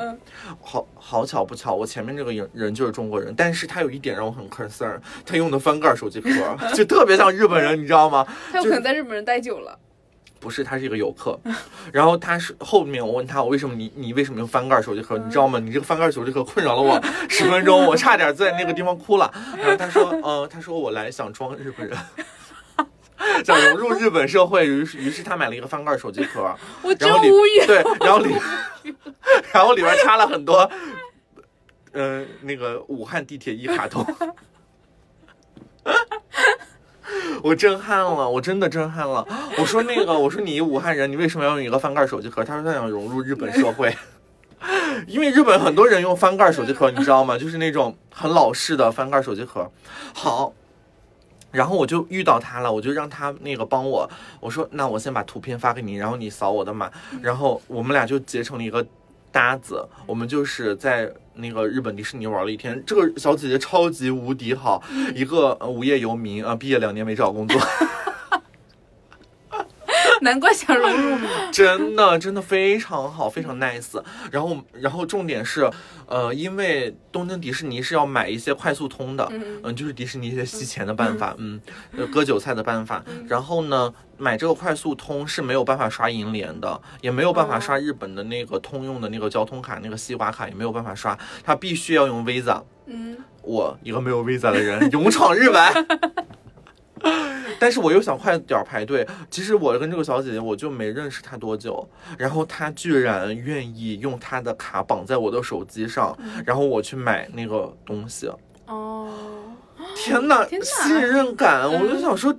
[0.62, 6.30] 好好巧不巧，我前面这个人人就是中国人，但是他有一点让我很 concern，他用的翻盖手机壳
[6.74, 8.24] 就特别像日本人，你知道吗？
[8.52, 9.76] 他有可能在日本人待久了。
[10.44, 11.40] 不是，他是一个游客，
[11.90, 15.16] 然后他是后面我问他，我为什么你你为什么用翻盖手机壳？
[15.16, 15.58] 你知道吗？
[15.58, 19.32] 你这个翻盖手机壳困扰了我十分钟，我差点在那个地方哭了。
[19.56, 21.96] 然后他说，呃，他说我来想装日本人，
[23.42, 27.66] 想融入日本社会，于是于是他买了一个翻盖手机壳，我真无语。
[27.66, 28.34] 对，然后里
[29.50, 30.70] 然后里边插了很多，
[31.92, 34.04] 嗯，那个武汉地铁一卡通。
[37.42, 39.26] 我震撼了，我真的震撼了。
[39.58, 42.42] 我说那个，我说你武汉人，你为什么要用一个翻盖手机壳？
[42.44, 43.94] 他说他想融入日本社会，
[45.06, 47.36] 因为日本很多人用翻盖手机壳，你知道吗？
[47.38, 49.70] 就是那种很老式的翻盖手机壳。
[50.14, 50.52] 好，
[51.50, 54.08] 然后我就遇到他了，我就让他那个帮我。
[54.40, 56.90] 我说那我先把图片发给你，然后你扫我的码，
[57.22, 58.84] 然后我们俩就结成了一个。
[59.34, 62.82] 搭子，我们就是在那个日本迪士尼玩了一天。
[62.86, 64.82] 这个小姐姐超级无敌好，
[65.14, 67.60] 一个无业游民啊，毕业两年没找工作。
[70.24, 71.18] 难怪想融入，
[71.52, 74.02] 真的真的非常好，非常 nice。
[74.32, 75.70] 然后然后重点是，
[76.08, 79.30] 呃，因为东京迪士尼是要买一些快速通的，
[79.62, 81.60] 嗯，就是迪士尼一些吸钱的办法，嗯，
[82.10, 83.04] 割韭菜的办法。
[83.28, 92.62] 然后呢，买这个快速通是没有办法刷银联的，也没有办法刷日本的那个通用的那个交通卡，那个西瓜卡也没有办法刷，它必须要用 Visa。
[92.86, 95.86] 嗯，我一个没有 Visa 的人，勇闯日本。
[97.60, 99.06] 但是我又想快点排队。
[99.30, 101.88] 其实我跟这个小姐姐，我就没认识她多久，
[102.18, 108.30] 然后她居然愿意用她的卡绑在我的手机上，然后我去买那个东西。
[108.66, 109.08] 哦，
[109.96, 111.70] 天哪，信任感！
[111.70, 112.34] 我就想说，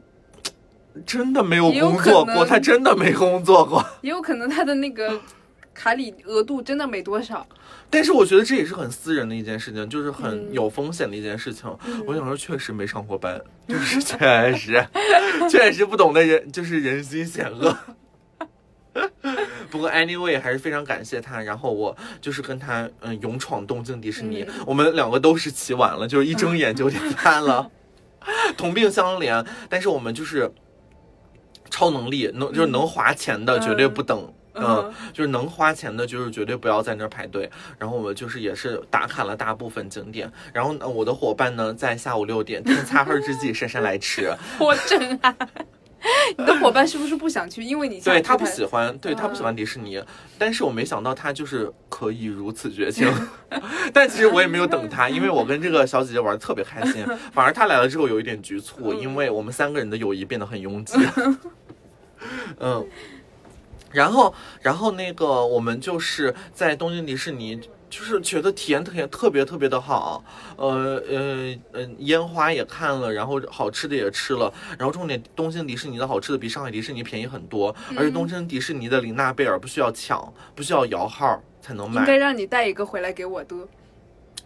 [1.05, 3.83] 真的没有工作过，她真的没工作过。
[4.01, 5.19] 也有可能她的那个
[5.73, 7.45] 卡里额度真的没多少。
[7.95, 11.63] 但是我觉得这也是很私人的一件事情，就是很嗯有风险的一件事情。
[11.87, 14.85] 嗯我想说，确实没上过班， 就是确实，
[15.49, 17.73] 确实不懂得人，就是人心险恶。
[19.71, 27.71] 不过 anyway 还是非常感谢他，然后我就是跟他嗯勇闯东京迪士尼，嗯我们两个都是起晚了，就是一睁眼九点半了，
[28.57, 30.51] 同病相怜，但是我们就是
[31.69, 34.21] 超能力，能就是能花钱的绝对不等。
[34.21, 34.33] 嗯，
[35.13, 37.49] 就是能花钱的，就是绝对不要在那儿排队。
[37.77, 40.31] 然后我们就是也是打卡了大部分景点。
[40.53, 44.31] 然后呢，我的伙伴呢，在下午六点天擦黑之际姗姗来迟。
[44.59, 45.35] 我真爱。
[46.37, 47.63] 你的伙伴是不是不想去？
[47.63, 49.99] 因为你对他不喜欢，对他不喜欢嗯迪士尼。
[50.37, 53.11] 但是我没想到他就是可以如此绝情。
[53.91, 57.03] 但其实我也没有等他，因为我跟这个小姐姐玩的特别开心。
[57.33, 60.95] 反而他来了之后有一点局促，嗯因为我们三个人的友谊变得很拥挤。
[62.59, 62.87] 嗯。
[63.95, 67.55] 然后，然后那个我们就是在东京迪士尼，
[67.89, 70.21] 就是觉得体验特别特别特别的好，
[70.57, 82.01] 呃呃呃，烟花也看了，然后好吃的也吃了，然后重点东京迪士尼的好吃的比上海迪士尼便宜很多，而且东京迪士尼的琳娜贝尔不需要抢，不需要摇号才能买。
[82.01, 83.55] 应该让你带一个回来给我的，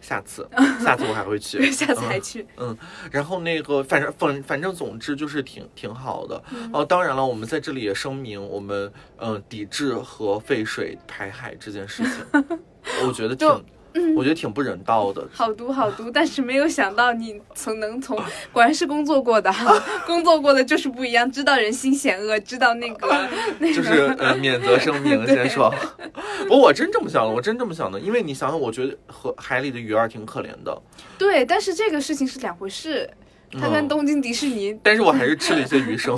[0.00, 0.48] 下次，
[0.82, 2.46] 下次我还会去，下次还去。
[2.56, 2.76] 嗯
[3.10, 6.42] 然后那个，反正反反正总之就是挺挺好的。
[6.52, 12.58] 嗯哦，当然了，我们在这里也声明，我们嗯、呃抵制核废水排海这件事情，
[13.06, 13.48] 我觉得挺
[13.92, 15.26] 就，我觉得挺不人道的。
[15.32, 18.16] 好毒好毒，但是没有想到你从能从，
[18.52, 19.52] 果然是工作过的，
[20.06, 25.72] 工作过的就是不一样，知道人心险恶，知道那个那就是呃，免责声明先说。
[26.42, 30.82] 不过我真这么想的，我真这么想的，因为你想想，我觉得和海里的鱼儿挺可怜的。
[31.18, 33.08] 对，但是这个事情是两回事。
[33.52, 36.16] 它跟嗯东京迪士尼，但是我还是吃了一些鱼生，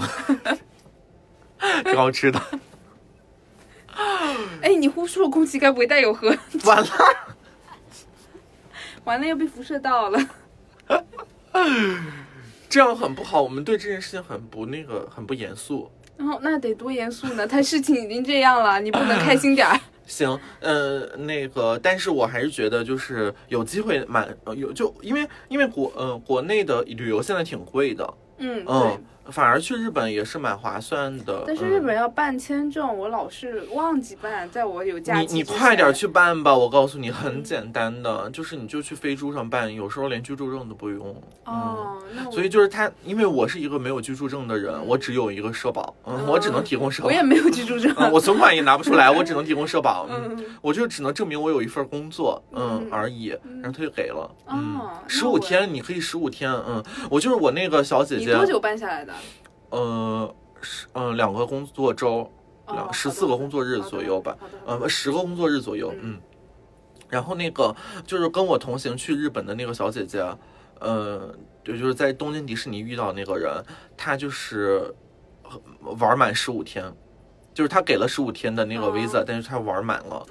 [1.83, 2.39] 挺好吃的。
[4.61, 6.29] 哎，你呼出的空气该不会带有核？
[6.65, 6.87] 完了，
[9.05, 10.19] 完了又被辐射到了。
[12.69, 15.91] 这样很不好，我们对这件事情很不那个，很不严肃。
[16.17, 17.47] 然 后那得多严肃呢？
[17.47, 19.79] 他事情已经这样了，你不能开心点儿。
[20.07, 31.45] 行，呃，那个，但是我还是觉得就是有机会蛮呃有就因为因为国呃国内的旅游现在挺贵的，嗯，对嗯。，反而去日本也是蛮划算的。
[31.47, 41.15] 但是嗯日本要办签证，我老是忘记办，在我有假你你快点去办吧，我告诉你，很简单的，就是你就去飞猪上办，有时候连居住证都不用。
[41.47, 41.99] 嗯，哦，
[42.31, 47.13] 所以就是他，因为我是一个没有居住证的人，我只有一个社保，嗯，我只能提供社保我。
[47.13, 47.93] 也没有居住证。
[47.99, 50.07] 嗯，我存款也拿不出来，我只能提供社保。
[50.11, 53.29] 嗯，嗯，我就只能证明我有一份工作，嗯嗯而已。
[53.63, 59.13] 然后他就给了，嗯哦，十五天，你可以十五天，嗯，我就是我那个小姐姐，你多久办下来的？
[59.73, 62.31] 呃，是嗯两个工作周，
[62.67, 64.37] 哦两十四个工作日左右吧，。
[64.67, 66.21] 呃，十个工作日左右，嗯。
[67.09, 67.75] 然后那个
[68.07, 70.25] 就是跟我同行去日本的那个小姐姐，
[70.81, 73.53] 呃，对就是在东京迪士尼遇到那个人，
[73.97, 74.95] 她就是
[75.43, 75.61] 呃
[75.99, 76.91] 玩满十五天，
[77.53, 80.27] 就是她给了十五天的那个哦 visa，、但是她玩满了，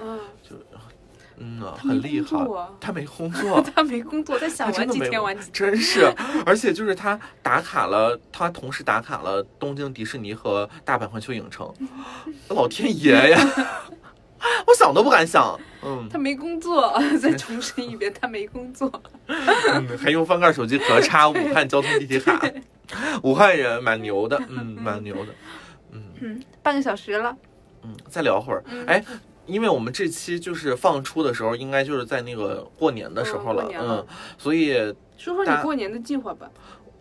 [1.41, 2.69] 嗯，嗯呐，他没很厉害工作啊。
[2.79, 5.71] 她没工作，他没工 作，他想玩几天玩几天。
[5.71, 6.13] 真是，
[6.45, 11.71] 而且就是他打卡了，他同时打卡了东京迪士尼和大阪环球影城，
[12.49, 13.39] 老天爷呀！
[14.65, 18.91] 我想都不敢想，嗯，他没工作，再重申一遍，他没工作。
[19.27, 22.41] 嗯还用翻盖手机壳插武汉交通地铁卡，
[23.23, 25.33] 武汉人蛮牛的，嗯，蛮牛的，
[25.91, 27.35] 嗯，半个小时了。
[27.83, 29.03] 嗯，再聊会儿，嗯哎。
[29.51, 34.05] 因为我们这期就是放出的时候，应该就是在那个过年的时候了，嗯
[34.37, 34.73] 所以
[35.17, 36.49] 说说你过年的计划吧。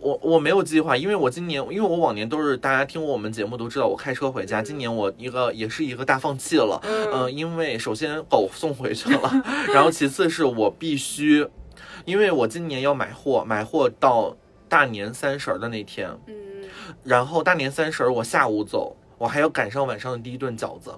[0.03, 9.31] 我我没有计划，因为我今年，因为我往年都是大家听过我们节目都知道我开车回家，今年我一个也是一个大放弃了，嗯嗯、因为首先狗送回去了，
[9.75, 11.47] 然后其次是我必须，
[12.07, 14.35] 因为我今年要买货，买货到
[14.71, 16.35] 大年三十儿的那天，嗯，
[17.05, 20.91] 然后大年三十儿我下午走，我还要赶上晚上的第一顿饺子。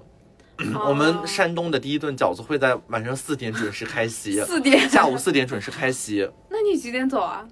[0.85, 4.89] 我们哦山东的第一顿饺子会在晚上四点准时开席，四点。
[4.89, 6.29] 下午四点准时开席。
[6.49, 7.45] 那你几点走啊？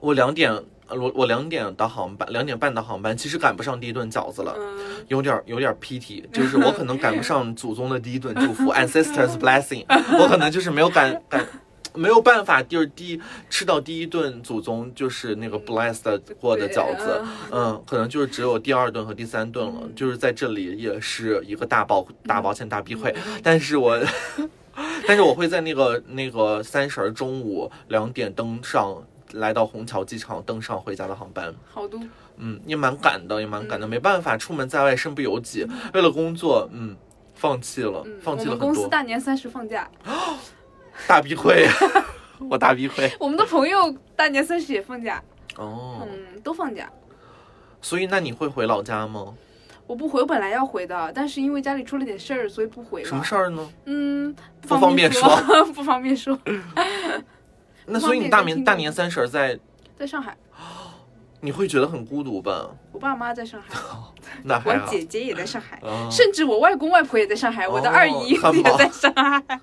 [0.00, 0.50] 我两点，
[0.88, 9.84] 呃我我两点的航班，两点半的航班，其实赶不上第一顿饺子了，嗯，有点有点 pity，就是我可能赶不上祖宗的第一顿祝福， ancestors blessing，
[10.18, 11.46] 我可能就是没有赶赶。
[11.94, 23.98] 没有办法，就是第一吃到第一顿祖宗就是那个 blessed 过的饺子，嗯，可能就是只有第二顿和第三顿了，就是在这里也是一个大抱大抱歉大避讳，但是我，
[25.06, 28.96] 但是我会在那个那个三十儿中午两点登上，
[29.32, 32.00] 来到虹桥机场登上回家的航班，好多。
[32.42, 36.96] 嗯，也蛮赶的，也蛮赶的，没办法，出门在外身不由己，为了工作，嗯，
[37.34, 38.88] 放弃了，嗯，放弃了公司。
[38.88, 39.86] 大年三十放假，
[41.06, 41.66] 大逼会，
[42.48, 43.10] 我大逼会。
[43.18, 45.22] 我们的朋友大年三十也放假，
[45.56, 46.90] 哦，嗯，都放假。
[47.82, 49.34] 所以那你会回老家吗？
[49.86, 53.08] 我不回，我本来要回的，但是因为家里出了点事儿，所以不回了。
[53.08, 53.70] 什么事儿呢？
[53.86, 56.38] 嗯，不方方便说，不方便说。
[57.86, 59.58] 那所以你大年大年三十儿在，
[59.98, 60.36] 在上海，
[61.40, 62.70] 你会觉得很孤独吧？
[62.92, 63.74] 我爸妈在上海，
[64.44, 64.86] 那还好。
[64.86, 69.60] 我姐姐也在上海，啊甚至我外公外婆也在上海，我的二姨也在上海。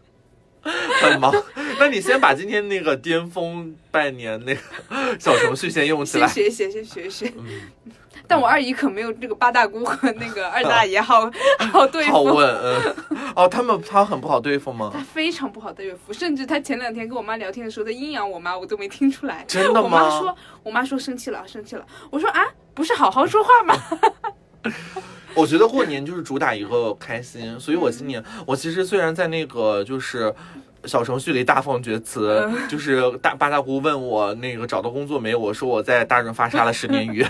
[1.01, 1.33] 很忙。
[1.79, 4.61] 那你先把今天那个巅峰拜年那个
[5.19, 6.27] 小程序先用起来。
[6.27, 7.33] 先学学，先学学。
[7.37, 7.45] 嗯，
[8.27, 11.31] 但我二姨可没有这个八大姑和那个二大爷好
[11.71, 12.95] 好对付，好问，嗯，
[13.35, 14.99] 哦，他们他很不好对付吗他？
[14.99, 19.45] 非常不好对付，甚至他前两天跟我妈聊天的时候在阴阳我妈，我都没听出来。
[19.47, 21.85] 真的吗我妈吗说，我妈说生气了，生气了。
[22.09, 22.43] 我说啊，
[22.73, 23.75] 不是好好说话吗？
[25.35, 30.33] 我觉得过年就是主打一个开心，所以我今年我其实虽然在那个就是。
[30.85, 37.25] 小程序里大放厥词，就是大八大姑问我那个找到工作没有，我说我在大润发杀了十年鱼，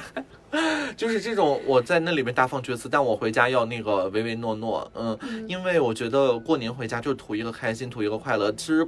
[0.96, 8.52] 就是这种我在那里面大放厥词，但我回家要那个唯唯诺诺，嗯，因为我觉得过年回家就是图一个开心，图一个快乐。
[8.52, 8.88] 其实，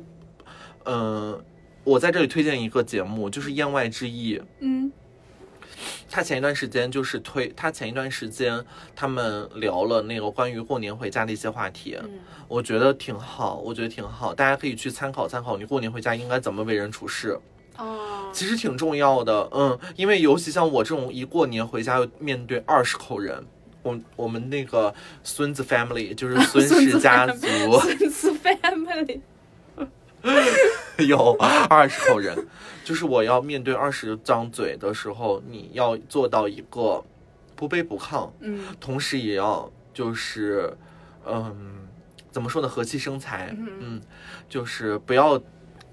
[0.85, 1.41] 嗯、
[1.83, 4.91] 我在这里推荐一个节目，就是《言外之意》，嗯
[6.09, 8.63] 他前一段时间就是推，他前一段时间
[8.95, 17.39] 他们聊了那个关于过年回家的一些话题，嗯我觉得挺好，我觉得挺好，大家可以去参考参考，你过年回家应该怎么为人处事，
[17.77, 23.45] 哦，其实挺重要的，嗯，因为尤其像我这种一过年回家要面对二十口人。
[23.81, 27.47] 我我们那个孙子 family 就是孙 氏家族，
[27.79, 29.21] 孙子 family，
[31.07, 31.31] 有
[31.69, 32.37] 二十口人，
[32.89, 37.03] 就是我要面对二十张嘴的时候，你要做到一个
[37.55, 40.75] 不卑不亢，嗯同时也要就是，
[41.23, 41.87] 嗯，
[42.31, 44.01] 怎么说呢，和气生财，嗯嗯，
[44.49, 45.39] 就是不要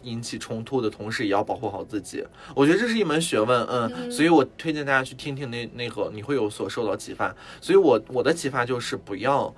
[0.05, 2.27] 引起冲突的同时，也要保护好自己。
[2.55, 7.37] 我觉得这是一门学问，嗯，嗯所以我推荐大家去听听那那个，你会有所受到启发。
[7.61, 9.55] 所以我我的启发就是不要。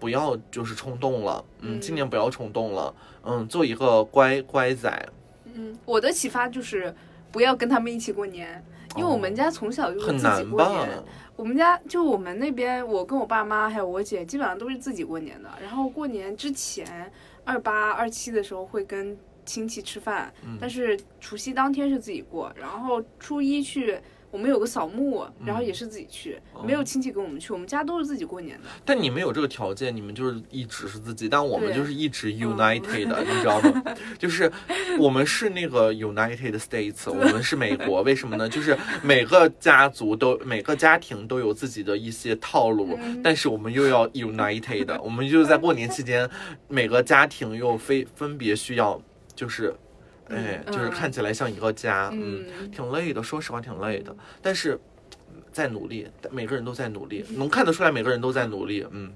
[0.00, 5.08] 不要就是冲动了，嗯，嗯今年不要冲动了，嗯，做一个乖乖仔，
[5.54, 6.94] 嗯，我的启发就是
[7.30, 8.62] 不要跟他们一起过年，
[8.96, 10.44] 因为我们家从小就是自己？
[10.50, 10.88] 过年。
[11.36, 15.48] 我们家就我们那边，我跟我爸妈还有我姐，基本上都是自己过年的。
[15.62, 17.10] 然后过年之前，
[17.44, 23.98] 二八、二七的时候会跟亲戚吃饭，嗯但是除夕当天是自己过，然后初一去。
[24.30, 28.68] 我们有个扫墓，然后也是自己去，哦没有亲戚跟我们去，我们家都是自己过年的。
[28.84, 33.82] 但你们有这个条件，你们就是一直是自己，但我们就是一直 united 的， 你知道吗？
[34.18, 34.50] 就是
[34.98, 38.48] 我们是那个 United States，我们是美国，为什么呢？
[38.48, 46.28] 就是每个家族都每个家庭都有自己的一些套路，嗯但是我们又要 united，我们就是在过年期间，
[46.68, 49.00] 每个家庭又非分别需要
[49.34, 49.74] 就是。
[50.28, 52.70] 哎，嗯就是看起来像一个家，嗯，嗯。
[52.70, 54.78] 挺累的，说实话挺累的，但是
[55.52, 59.12] 在努力，每个人都在努力，能看得出来每个人都在努力，嗯。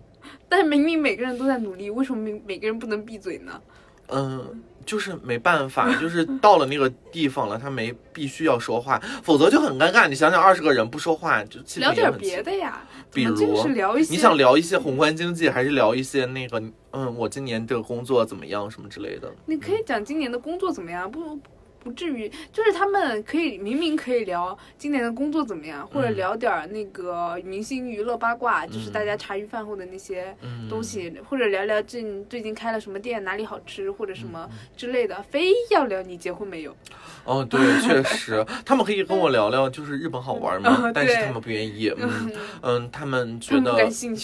[0.48, 3.60] 但是明明每个人都在努力，为什么每每个人不能闭嘴呢？
[4.08, 10.08] 嗯，就是没办法， 就是到了那个地方了，他没必须要说话，否则就很尴尬。
[10.08, 12.12] 你想想，二十个人不说话，就聊点。
[12.18, 13.34] 别的呀，比如
[13.68, 16.62] 聊一些你想聊一些宏观经济，还是聊一些那个，
[16.92, 19.32] 嗯，我今年这个工作怎么样，什么之类的？
[19.46, 21.38] 你可以讲今年的工作怎么样，不
[21.82, 36.76] 不至于，就是他们可以明明可以聊今年的工作怎么样，或者嗯聊点儿那个明星娱乐八卦，就是大家茶余饭后的那些嗯，东西，或者聊聊最最近开了什么店，哪里好吃，或者什么嗯之类的，非要聊你结婚没有？
[37.24, 40.78] 哦，对，确实，他们可以跟我聊聊，就是日本好玩吗？
[40.84, 43.72] 嗯但是他们不愿意， 嗯 嗯，他们觉得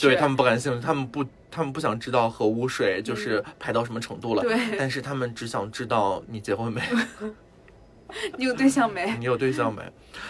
[0.01, 6.81] 对他们不感兴趣，他们不，他们不想知道核污水就是排到什么程度了，对但是他们只想知道你结婚没。
[8.37, 9.15] 你有对象没？
[9.19, 9.83] 你有对象没？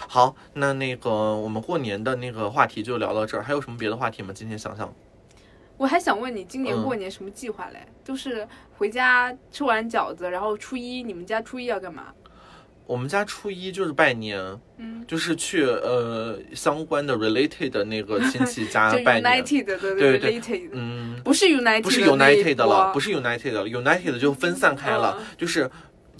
[0.07, 4.31] 好，那那个我们过年的那个话题就聊到这儿，还有什么别的话题吗？
[4.33, 4.93] 今天想想，
[5.77, 7.79] 我还想问你，今年嗯过年什么计划嘞？
[8.03, 12.05] 就是回家吃完饺子，然后初一你们家初一要干嘛？
[12.85, 14.41] 我们家初一就是拜年，
[14.77, 19.43] 嗯，就是去呃相关的 related 的那个亲戚 家拜年。
[19.43, 25.69] United 的对对 related，嗯，不是 United，不是 united 的了，不是是 united 的了，united 就分散开了，嗯就是。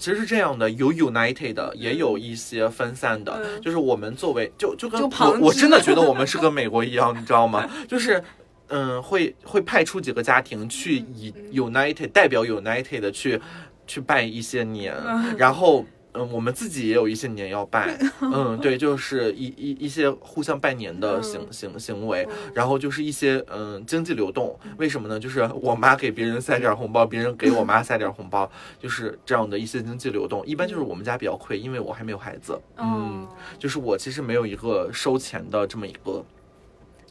[0.00, 3.38] 其实是这样的，有 united 的，也有一些分散的。
[3.44, 3.60] 嗯。
[3.60, 7.68] 就是我们作为，就就跟就我，我真的觉得我们是跟美国一样， 你知道吗？
[7.86, 8.20] 就是，
[8.68, 11.52] 嗯，会会派出几个家庭去以嗯。
[11.52, 13.38] United 代表 united 的去
[13.86, 15.36] 去拜一些年，嗯。
[15.36, 25.20] 然后嗯，我们自己也有一些年要拜， 嗯，对，就是一一一些互相拜年的行行行为，然后就是一些嗯经济流动，为什么呢？
[25.20, 30.44] 就是我妈给别人塞点红包，别人给我妈塞点红包，就是这样的一些经济流动。
[30.46, 33.26] 一般就是我们家比较亏，因为我还没有孩子，嗯，
[33.58, 36.24] 就是我其实没有一个收钱的这么一个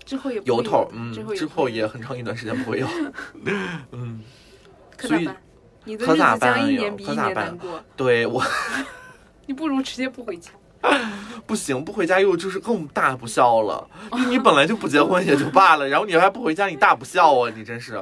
[0.06, 2.88] 之后也由头，嗯，之后也很长一段时间不会有，
[3.94, 4.22] 嗯，
[5.00, 5.30] 所以。
[5.98, 6.94] 可咋办呀？
[7.06, 7.58] 可咋办？
[7.96, 8.44] 对我，
[9.48, 10.52] 你不如直接不回家。
[11.46, 13.86] 不行，不回家又就是更大不孝了。
[14.30, 17.52] 你本来就不结婚也就罢了，然后你还不回家，你大不孝啊！
[17.54, 18.02] 你真是，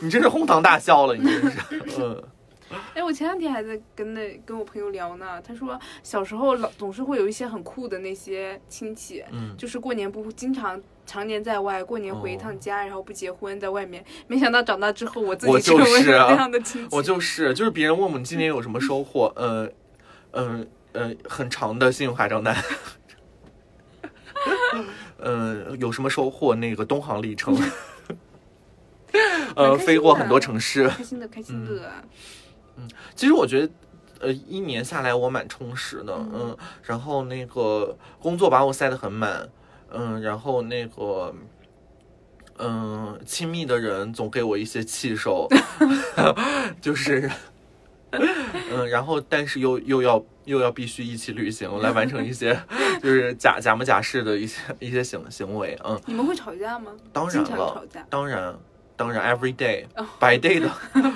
[0.00, 1.58] 你真是哄堂大笑了，你真是。
[2.00, 2.22] 嗯。
[2.94, 10.80] 哎，我前两天还在跟那跟我朋友聊呢，他说小时候老总是会有一些很酷的那些亲戚，嗯，就是过年不经常。
[11.06, 14.04] 常年在外，过年回一趟家，然后不结婚，在外面。
[14.26, 16.96] 没想到长大之后，我自己成为这样的亲戚。
[16.96, 19.70] 我就是，就是别人问我你今年有什么收获， 呃，
[20.32, 22.56] 嗯呃，很长的信用卡账单。
[25.18, 26.54] 嗯， 有什么收获？
[26.54, 27.56] 那个东航里程。
[29.54, 30.88] 呃，飞过很多城市。
[30.88, 31.92] 开心的，开心的。
[32.76, 33.72] 嗯，其实我觉得，
[34.20, 39.48] 呃，一年下来我蛮充实的，嗯，然后那个工作把我塞得很满。
[39.96, 41.34] 嗯，然后那个，
[42.58, 45.48] 嗯，亲密的人总给我一些气受，
[46.80, 47.30] 就是，
[48.10, 52.58] 嗯，然后但是又又要又要必须一起旅行来完成一些
[53.02, 56.00] 就是假假模假式的一些一些行行为，嗯。
[56.06, 56.92] 你们会吵架吗？
[57.12, 58.54] 当然了，当然
[58.96, 60.68] 当然， every day，by day 的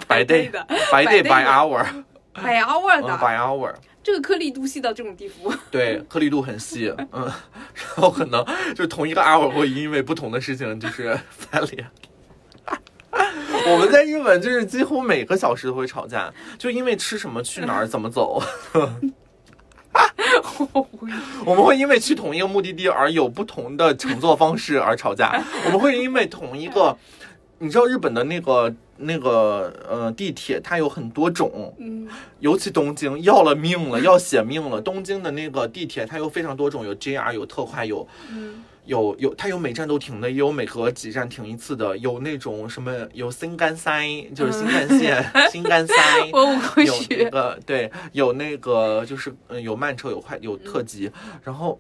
[0.09, 3.75] ，by day 的，by day by hour，by hour 的，by hour。
[4.03, 8.45] 这个颗粒度细到这种地步， 对，颗粒度很细，嗯，然后可能
[8.75, 11.87] 就同一个 hour 会因为不同的事情就是翻脸。
[13.71, 18.43] 我们在日本就是几乎每个小时都会吵架，就因为吃什么、去哪儿、怎么走。
[21.45, 25.43] 我们会因为去同一个目的地而有不同的乘坐方式而吵架。
[25.67, 26.97] 我们会因为同一个，
[27.59, 28.75] 你知道日本的那个。
[28.99, 32.07] 那个呃，地铁它有很多种，嗯，
[32.41, 34.81] 尤其东京要了命了，要血命了。
[34.81, 38.07] 东京的那个地铁它有非常多种，有 JR，有特快，有，
[38.85, 45.95] 有有它有每站都停的，也有每隔几站停一次的，有那种什么有新干塞，就是新干线， 新干塞，
[46.31, 51.11] 有那个对，有那个就是嗯，有慢车，有快，有特急，
[51.43, 51.79] 然后。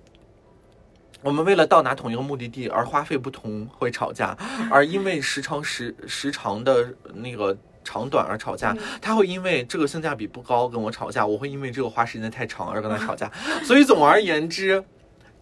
[1.22, 4.36] 我们为了到达同一个目的地而花费不同会吵架，
[4.70, 8.76] 而因为时长时时长的那个长短而吵架。
[9.00, 13.30] 他会因为这个性价比不高跟我吵架，我会因为这个花时间太长而跟他吵架。
[13.64, 14.84] 所以总而言之，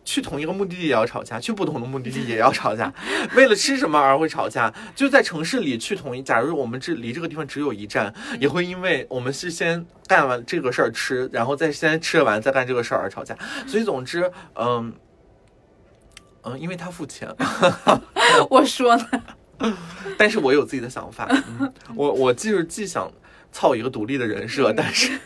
[0.02, 2.90] 去同一个目的地也要吵架，去不同的目的地也要吵架。
[3.36, 6.22] 为了吃什么而会吵架，就在城市里去同一。
[6.22, 13.36] 假如我们这离这个地方只有一站，也会因为我们是先干完这个事儿吃，然后再先吃完再干这个事儿而吵架。
[13.66, 14.94] 所以总之，嗯。
[16.46, 17.28] 嗯，因为他付钱，
[18.48, 19.74] 我说呢，
[20.16, 21.28] 但是我有自己的想法。
[21.60, 23.10] 嗯、 我我既是既想
[23.50, 25.18] 操一个独立的人设，但是，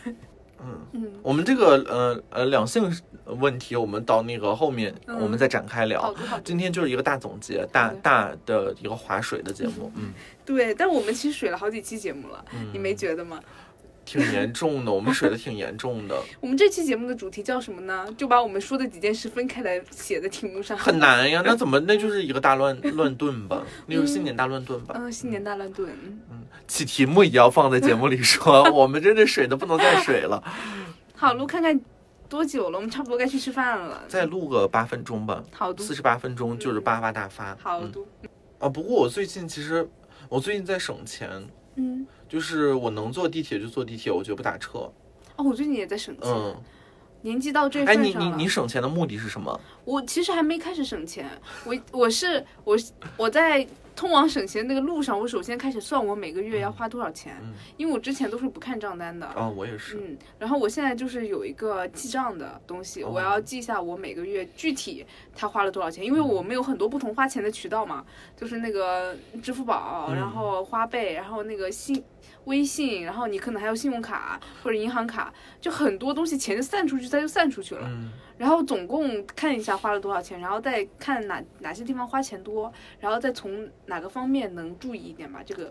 [0.59, 2.91] 嗯嗯，我们这个呃呃两性
[3.27, 6.15] 问题，我们到那个后面我们再展开聊。
[6.43, 9.93] 今天就是一个大总结，大大的一个划水的节目。
[9.97, 10.11] 嗯，
[10.45, 13.39] 对，但我们其实水了好几期节目了，你没觉得吗？
[14.05, 16.21] 挺严重的，我们水的挺严重的。
[16.41, 18.07] 我们这期节目的主题叫什么呢？
[18.17, 20.77] 就把我们说的几件事分开来写在题目上。
[20.77, 23.63] 很难呀，那怎么那就是一个大乱乱炖吧？
[23.87, 24.95] 那就是新年大乱炖吧？
[24.99, 25.89] 嗯，新年大乱炖。
[26.31, 30.43] 嗯，起题目也要放在节目里说，我们真的水的不能再水了。
[31.15, 31.81] 好，录看看
[32.29, 32.79] 多久了？
[32.79, 34.03] 我们差不多该去吃饭了。
[34.09, 35.45] 再录个八分钟吧。
[35.53, 37.57] 好多，四十八分钟就是八八大发。
[37.63, 38.05] 好多，
[38.59, 39.89] 啊，不过我最近其实
[40.29, 41.31] 我最近在省钱。
[41.77, 42.05] 嗯。
[42.31, 44.91] 就是我能坐地铁就坐地铁，我绝不打车。
[45.37, 46.31] 哦，我最近也在省钱。
[46.31, 46.57] 嗯，
[47.23, 49.61] 年纪到这份上哎，你你你省钱的目的是什么？
[49.85, 51.29] 我其实还没开始省钱，
[51.67, 52.79] 我我是我
[53.17, 53.67] 我在。
[53.95, 57.37] 通往省钱那个路上，我首先开始算我每个月要花多少钱，
[57.77, 59.31] 因为我之前都是不看账单的。
[59.37, 59.99] 哦，我也是。
[59.99, 68.05] 嗯，然后我现在就是有一个记账的东西，我要记一下我每个月具体他花了多少钱，因为我们有很多不同花钱的渠道嘛，
[68.37, 72.03] 就是那个支付宝，然后花呗，然后那个信
[72.45, 77.83] 微信，然后你可能还有信用卡或者银行卡，就很多东西钱就散出去，它就散出去了。
[77.85, 78.11] 嗯。
[78.39, 85.43] 然后总共看一下花了多少钱，然后再看哪哪些地方花钱多，然后再从哪个方面能注意一点吧。
[85.45, 85.71] 这个，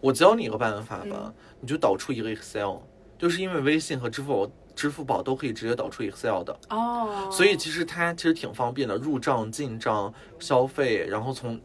[0.00, 2.76] 我教你一个办法吧，你就导出一个 Excel，
[3.18, 11.60] 就是因为微信和支付宝、支付宝都可以直接导出 Excel 的哦，所以其实它其实挺方便的，入账、进账、消费，然后从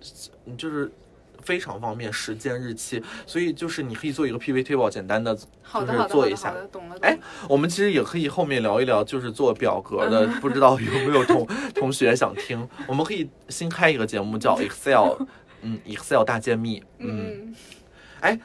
[0.57, 0.91] 就是
[1.47, 6.53] 非常方便，时间、日期，所以就是你可以做一个 PV 推报，简单的，就是做一下。
[7.01, 7.17] 哎，
[7.47, 12.67] 我们其实也可以后面聊一聊，就是做表格的， 不知道有没有同同学想听？
[12.85, 15.15] 我们可以新开一个节目叫 Excel，
[15.63, 17.55] 嗯，Excel 大揭秘，嗯，
[18.19, 18.41] 嗯，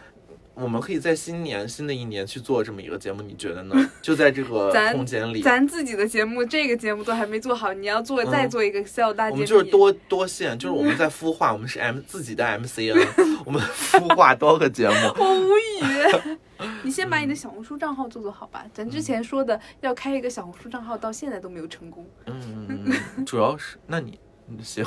[0.55, 3.75] 我们可以在新年新的一年去做这么一个节目，你觉得呢？
[4.03, 9.31] 就在这个空间里，咱自己的节目，这个节目都还没做好，你要做再嗯做一个 Excel 大。
[9.31, 14.95] 我们就是多多线，就是我们在孵化，我们是 M 自己的 MCN，我们孵化多个节目。
[15.19, 16.43] 我无语。
[16.85, 18.65] 你先把你的小红书账号做做好吧。
[18.73, 22.07] 咱之前说的要开一个小红书账号，到现在都没有成功。
[22.27, 24.85] 嗯，嗯嗯主要是那你嗯行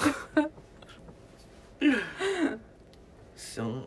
[3.35, 3.83] 行，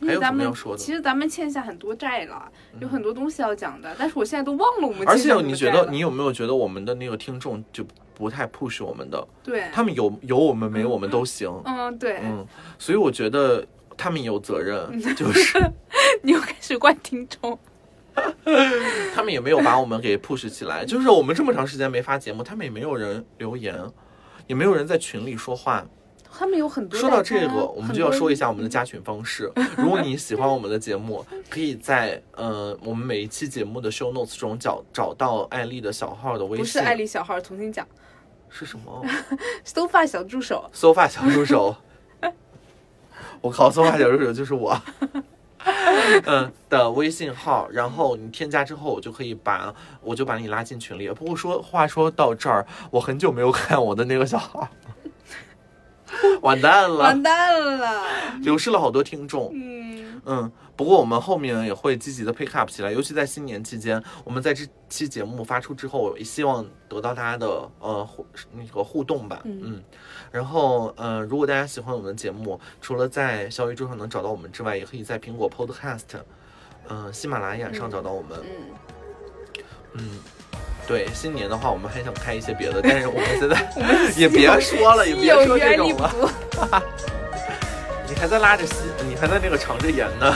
[0.00, 0.52] 其实咱们？
[0.76, 7.84] 其实咱们欠下很多债了，有很多东西要讲的，但是我现在都忘了我们而且你觉得你有没有觉得我们的那个听众就
[8.14, 9.28] 不太 push 我们的？
[9.42, 12.46] 对，他们有有我们没我们都行，嗯对，嗯，
[12.78, 15.58] 所以我觉得他们有责任，就是
[16.22, 17.58] 你又开始怪听众。
[19.14, 23.74] 他们也没有把我们给 push 起来，就是我们这么长时间没发节目，他们也没有人留言，
[24.46, 25.86] 也没有人在群里说话。
[26.32, 28.70] 他们有很多说到这个，我们就要说一下我们的。
[28.70, 29.50] 加群方式。
[29.76, 36.58] 如果你喜欢我们的节目，可以在呃我们每一期节目的 show notes 中找找到艾丽的小号的微信。
[36.58, 37.84] 不是艾丽小号，重新讲
[38.48, 39.04] 是什么，
[39.66, 40.70] sofa 小助手。
[40.72, 41.74] ？sofa 小助手。
[43.42, 44.80] 我靠，sofa 小助手就是我。
[46.24, 51.08] 嗯的微信号，然后你添加之后，我就可以把我就把你拉进群里。
[51.10, 54.66] 不过说话说到这儿，我很久没有看我的那个小号，
[56.42, 58.02] 完蛋了完，蛋了，
[58.42, 59.50] 流失了好多听众。
[59.54, 69.40] 嗯，嗯，不过我们后面也会积极的 pick up 起来，尤其在新年期间，我们在这期节目发出之后，也希望得到大家的呃互那个互动吧。
[69.44, 69.82] 嗯
[70.30, 76.20] 然后呃，如果大家喜欢我们的节目，除了在小宇宙上能找到我们之外，也可以在苹果 Podcast，
[76.86, 78.38] 呃，喜马拉雅上找到我们。
[78.42, 80.18] 嗯，嗯。
[80.90, 83.56] 对，新年的话，我们还想开一些别的，但是我们现在
[84.18, 86.12] 也别说了，也别说这种了。
[88.08, 88.74] 你还在拉着吸，
[89.08, 90.34] 你还在那个尝着盐呢。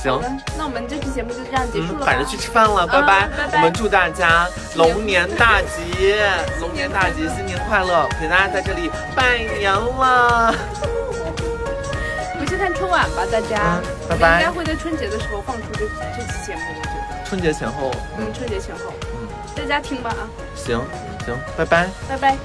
[0.00, 0.22] 行
[0.56, 2.06] 那我们这期节目就这样结束嗯，了吧。
[2.06, 3.28] 反正去吃饭了，拜拜。
[3.36, 6.14] 拜拜我们祝大家龙年大吉，
[6.60, 8.08] 龙年大吉，新年快乐！
[8.20, 10.54] 给大家在这里拜年了。
[12.38, 13.80] 回去看春晚吧，大家。
[13.82, 15.80] 嗯拜拜我们应该会在春节的时候放出这
[16.16, 17.09] 这期节目，我觉得。
[17.30, 20.26] 春节前后，嗯，春节前后，嗯，在家听吧啊，
[20.56, 20.82] 行
[21.24, 21.88] 行，拜拜。
[22.08, 22.36] 拜拜。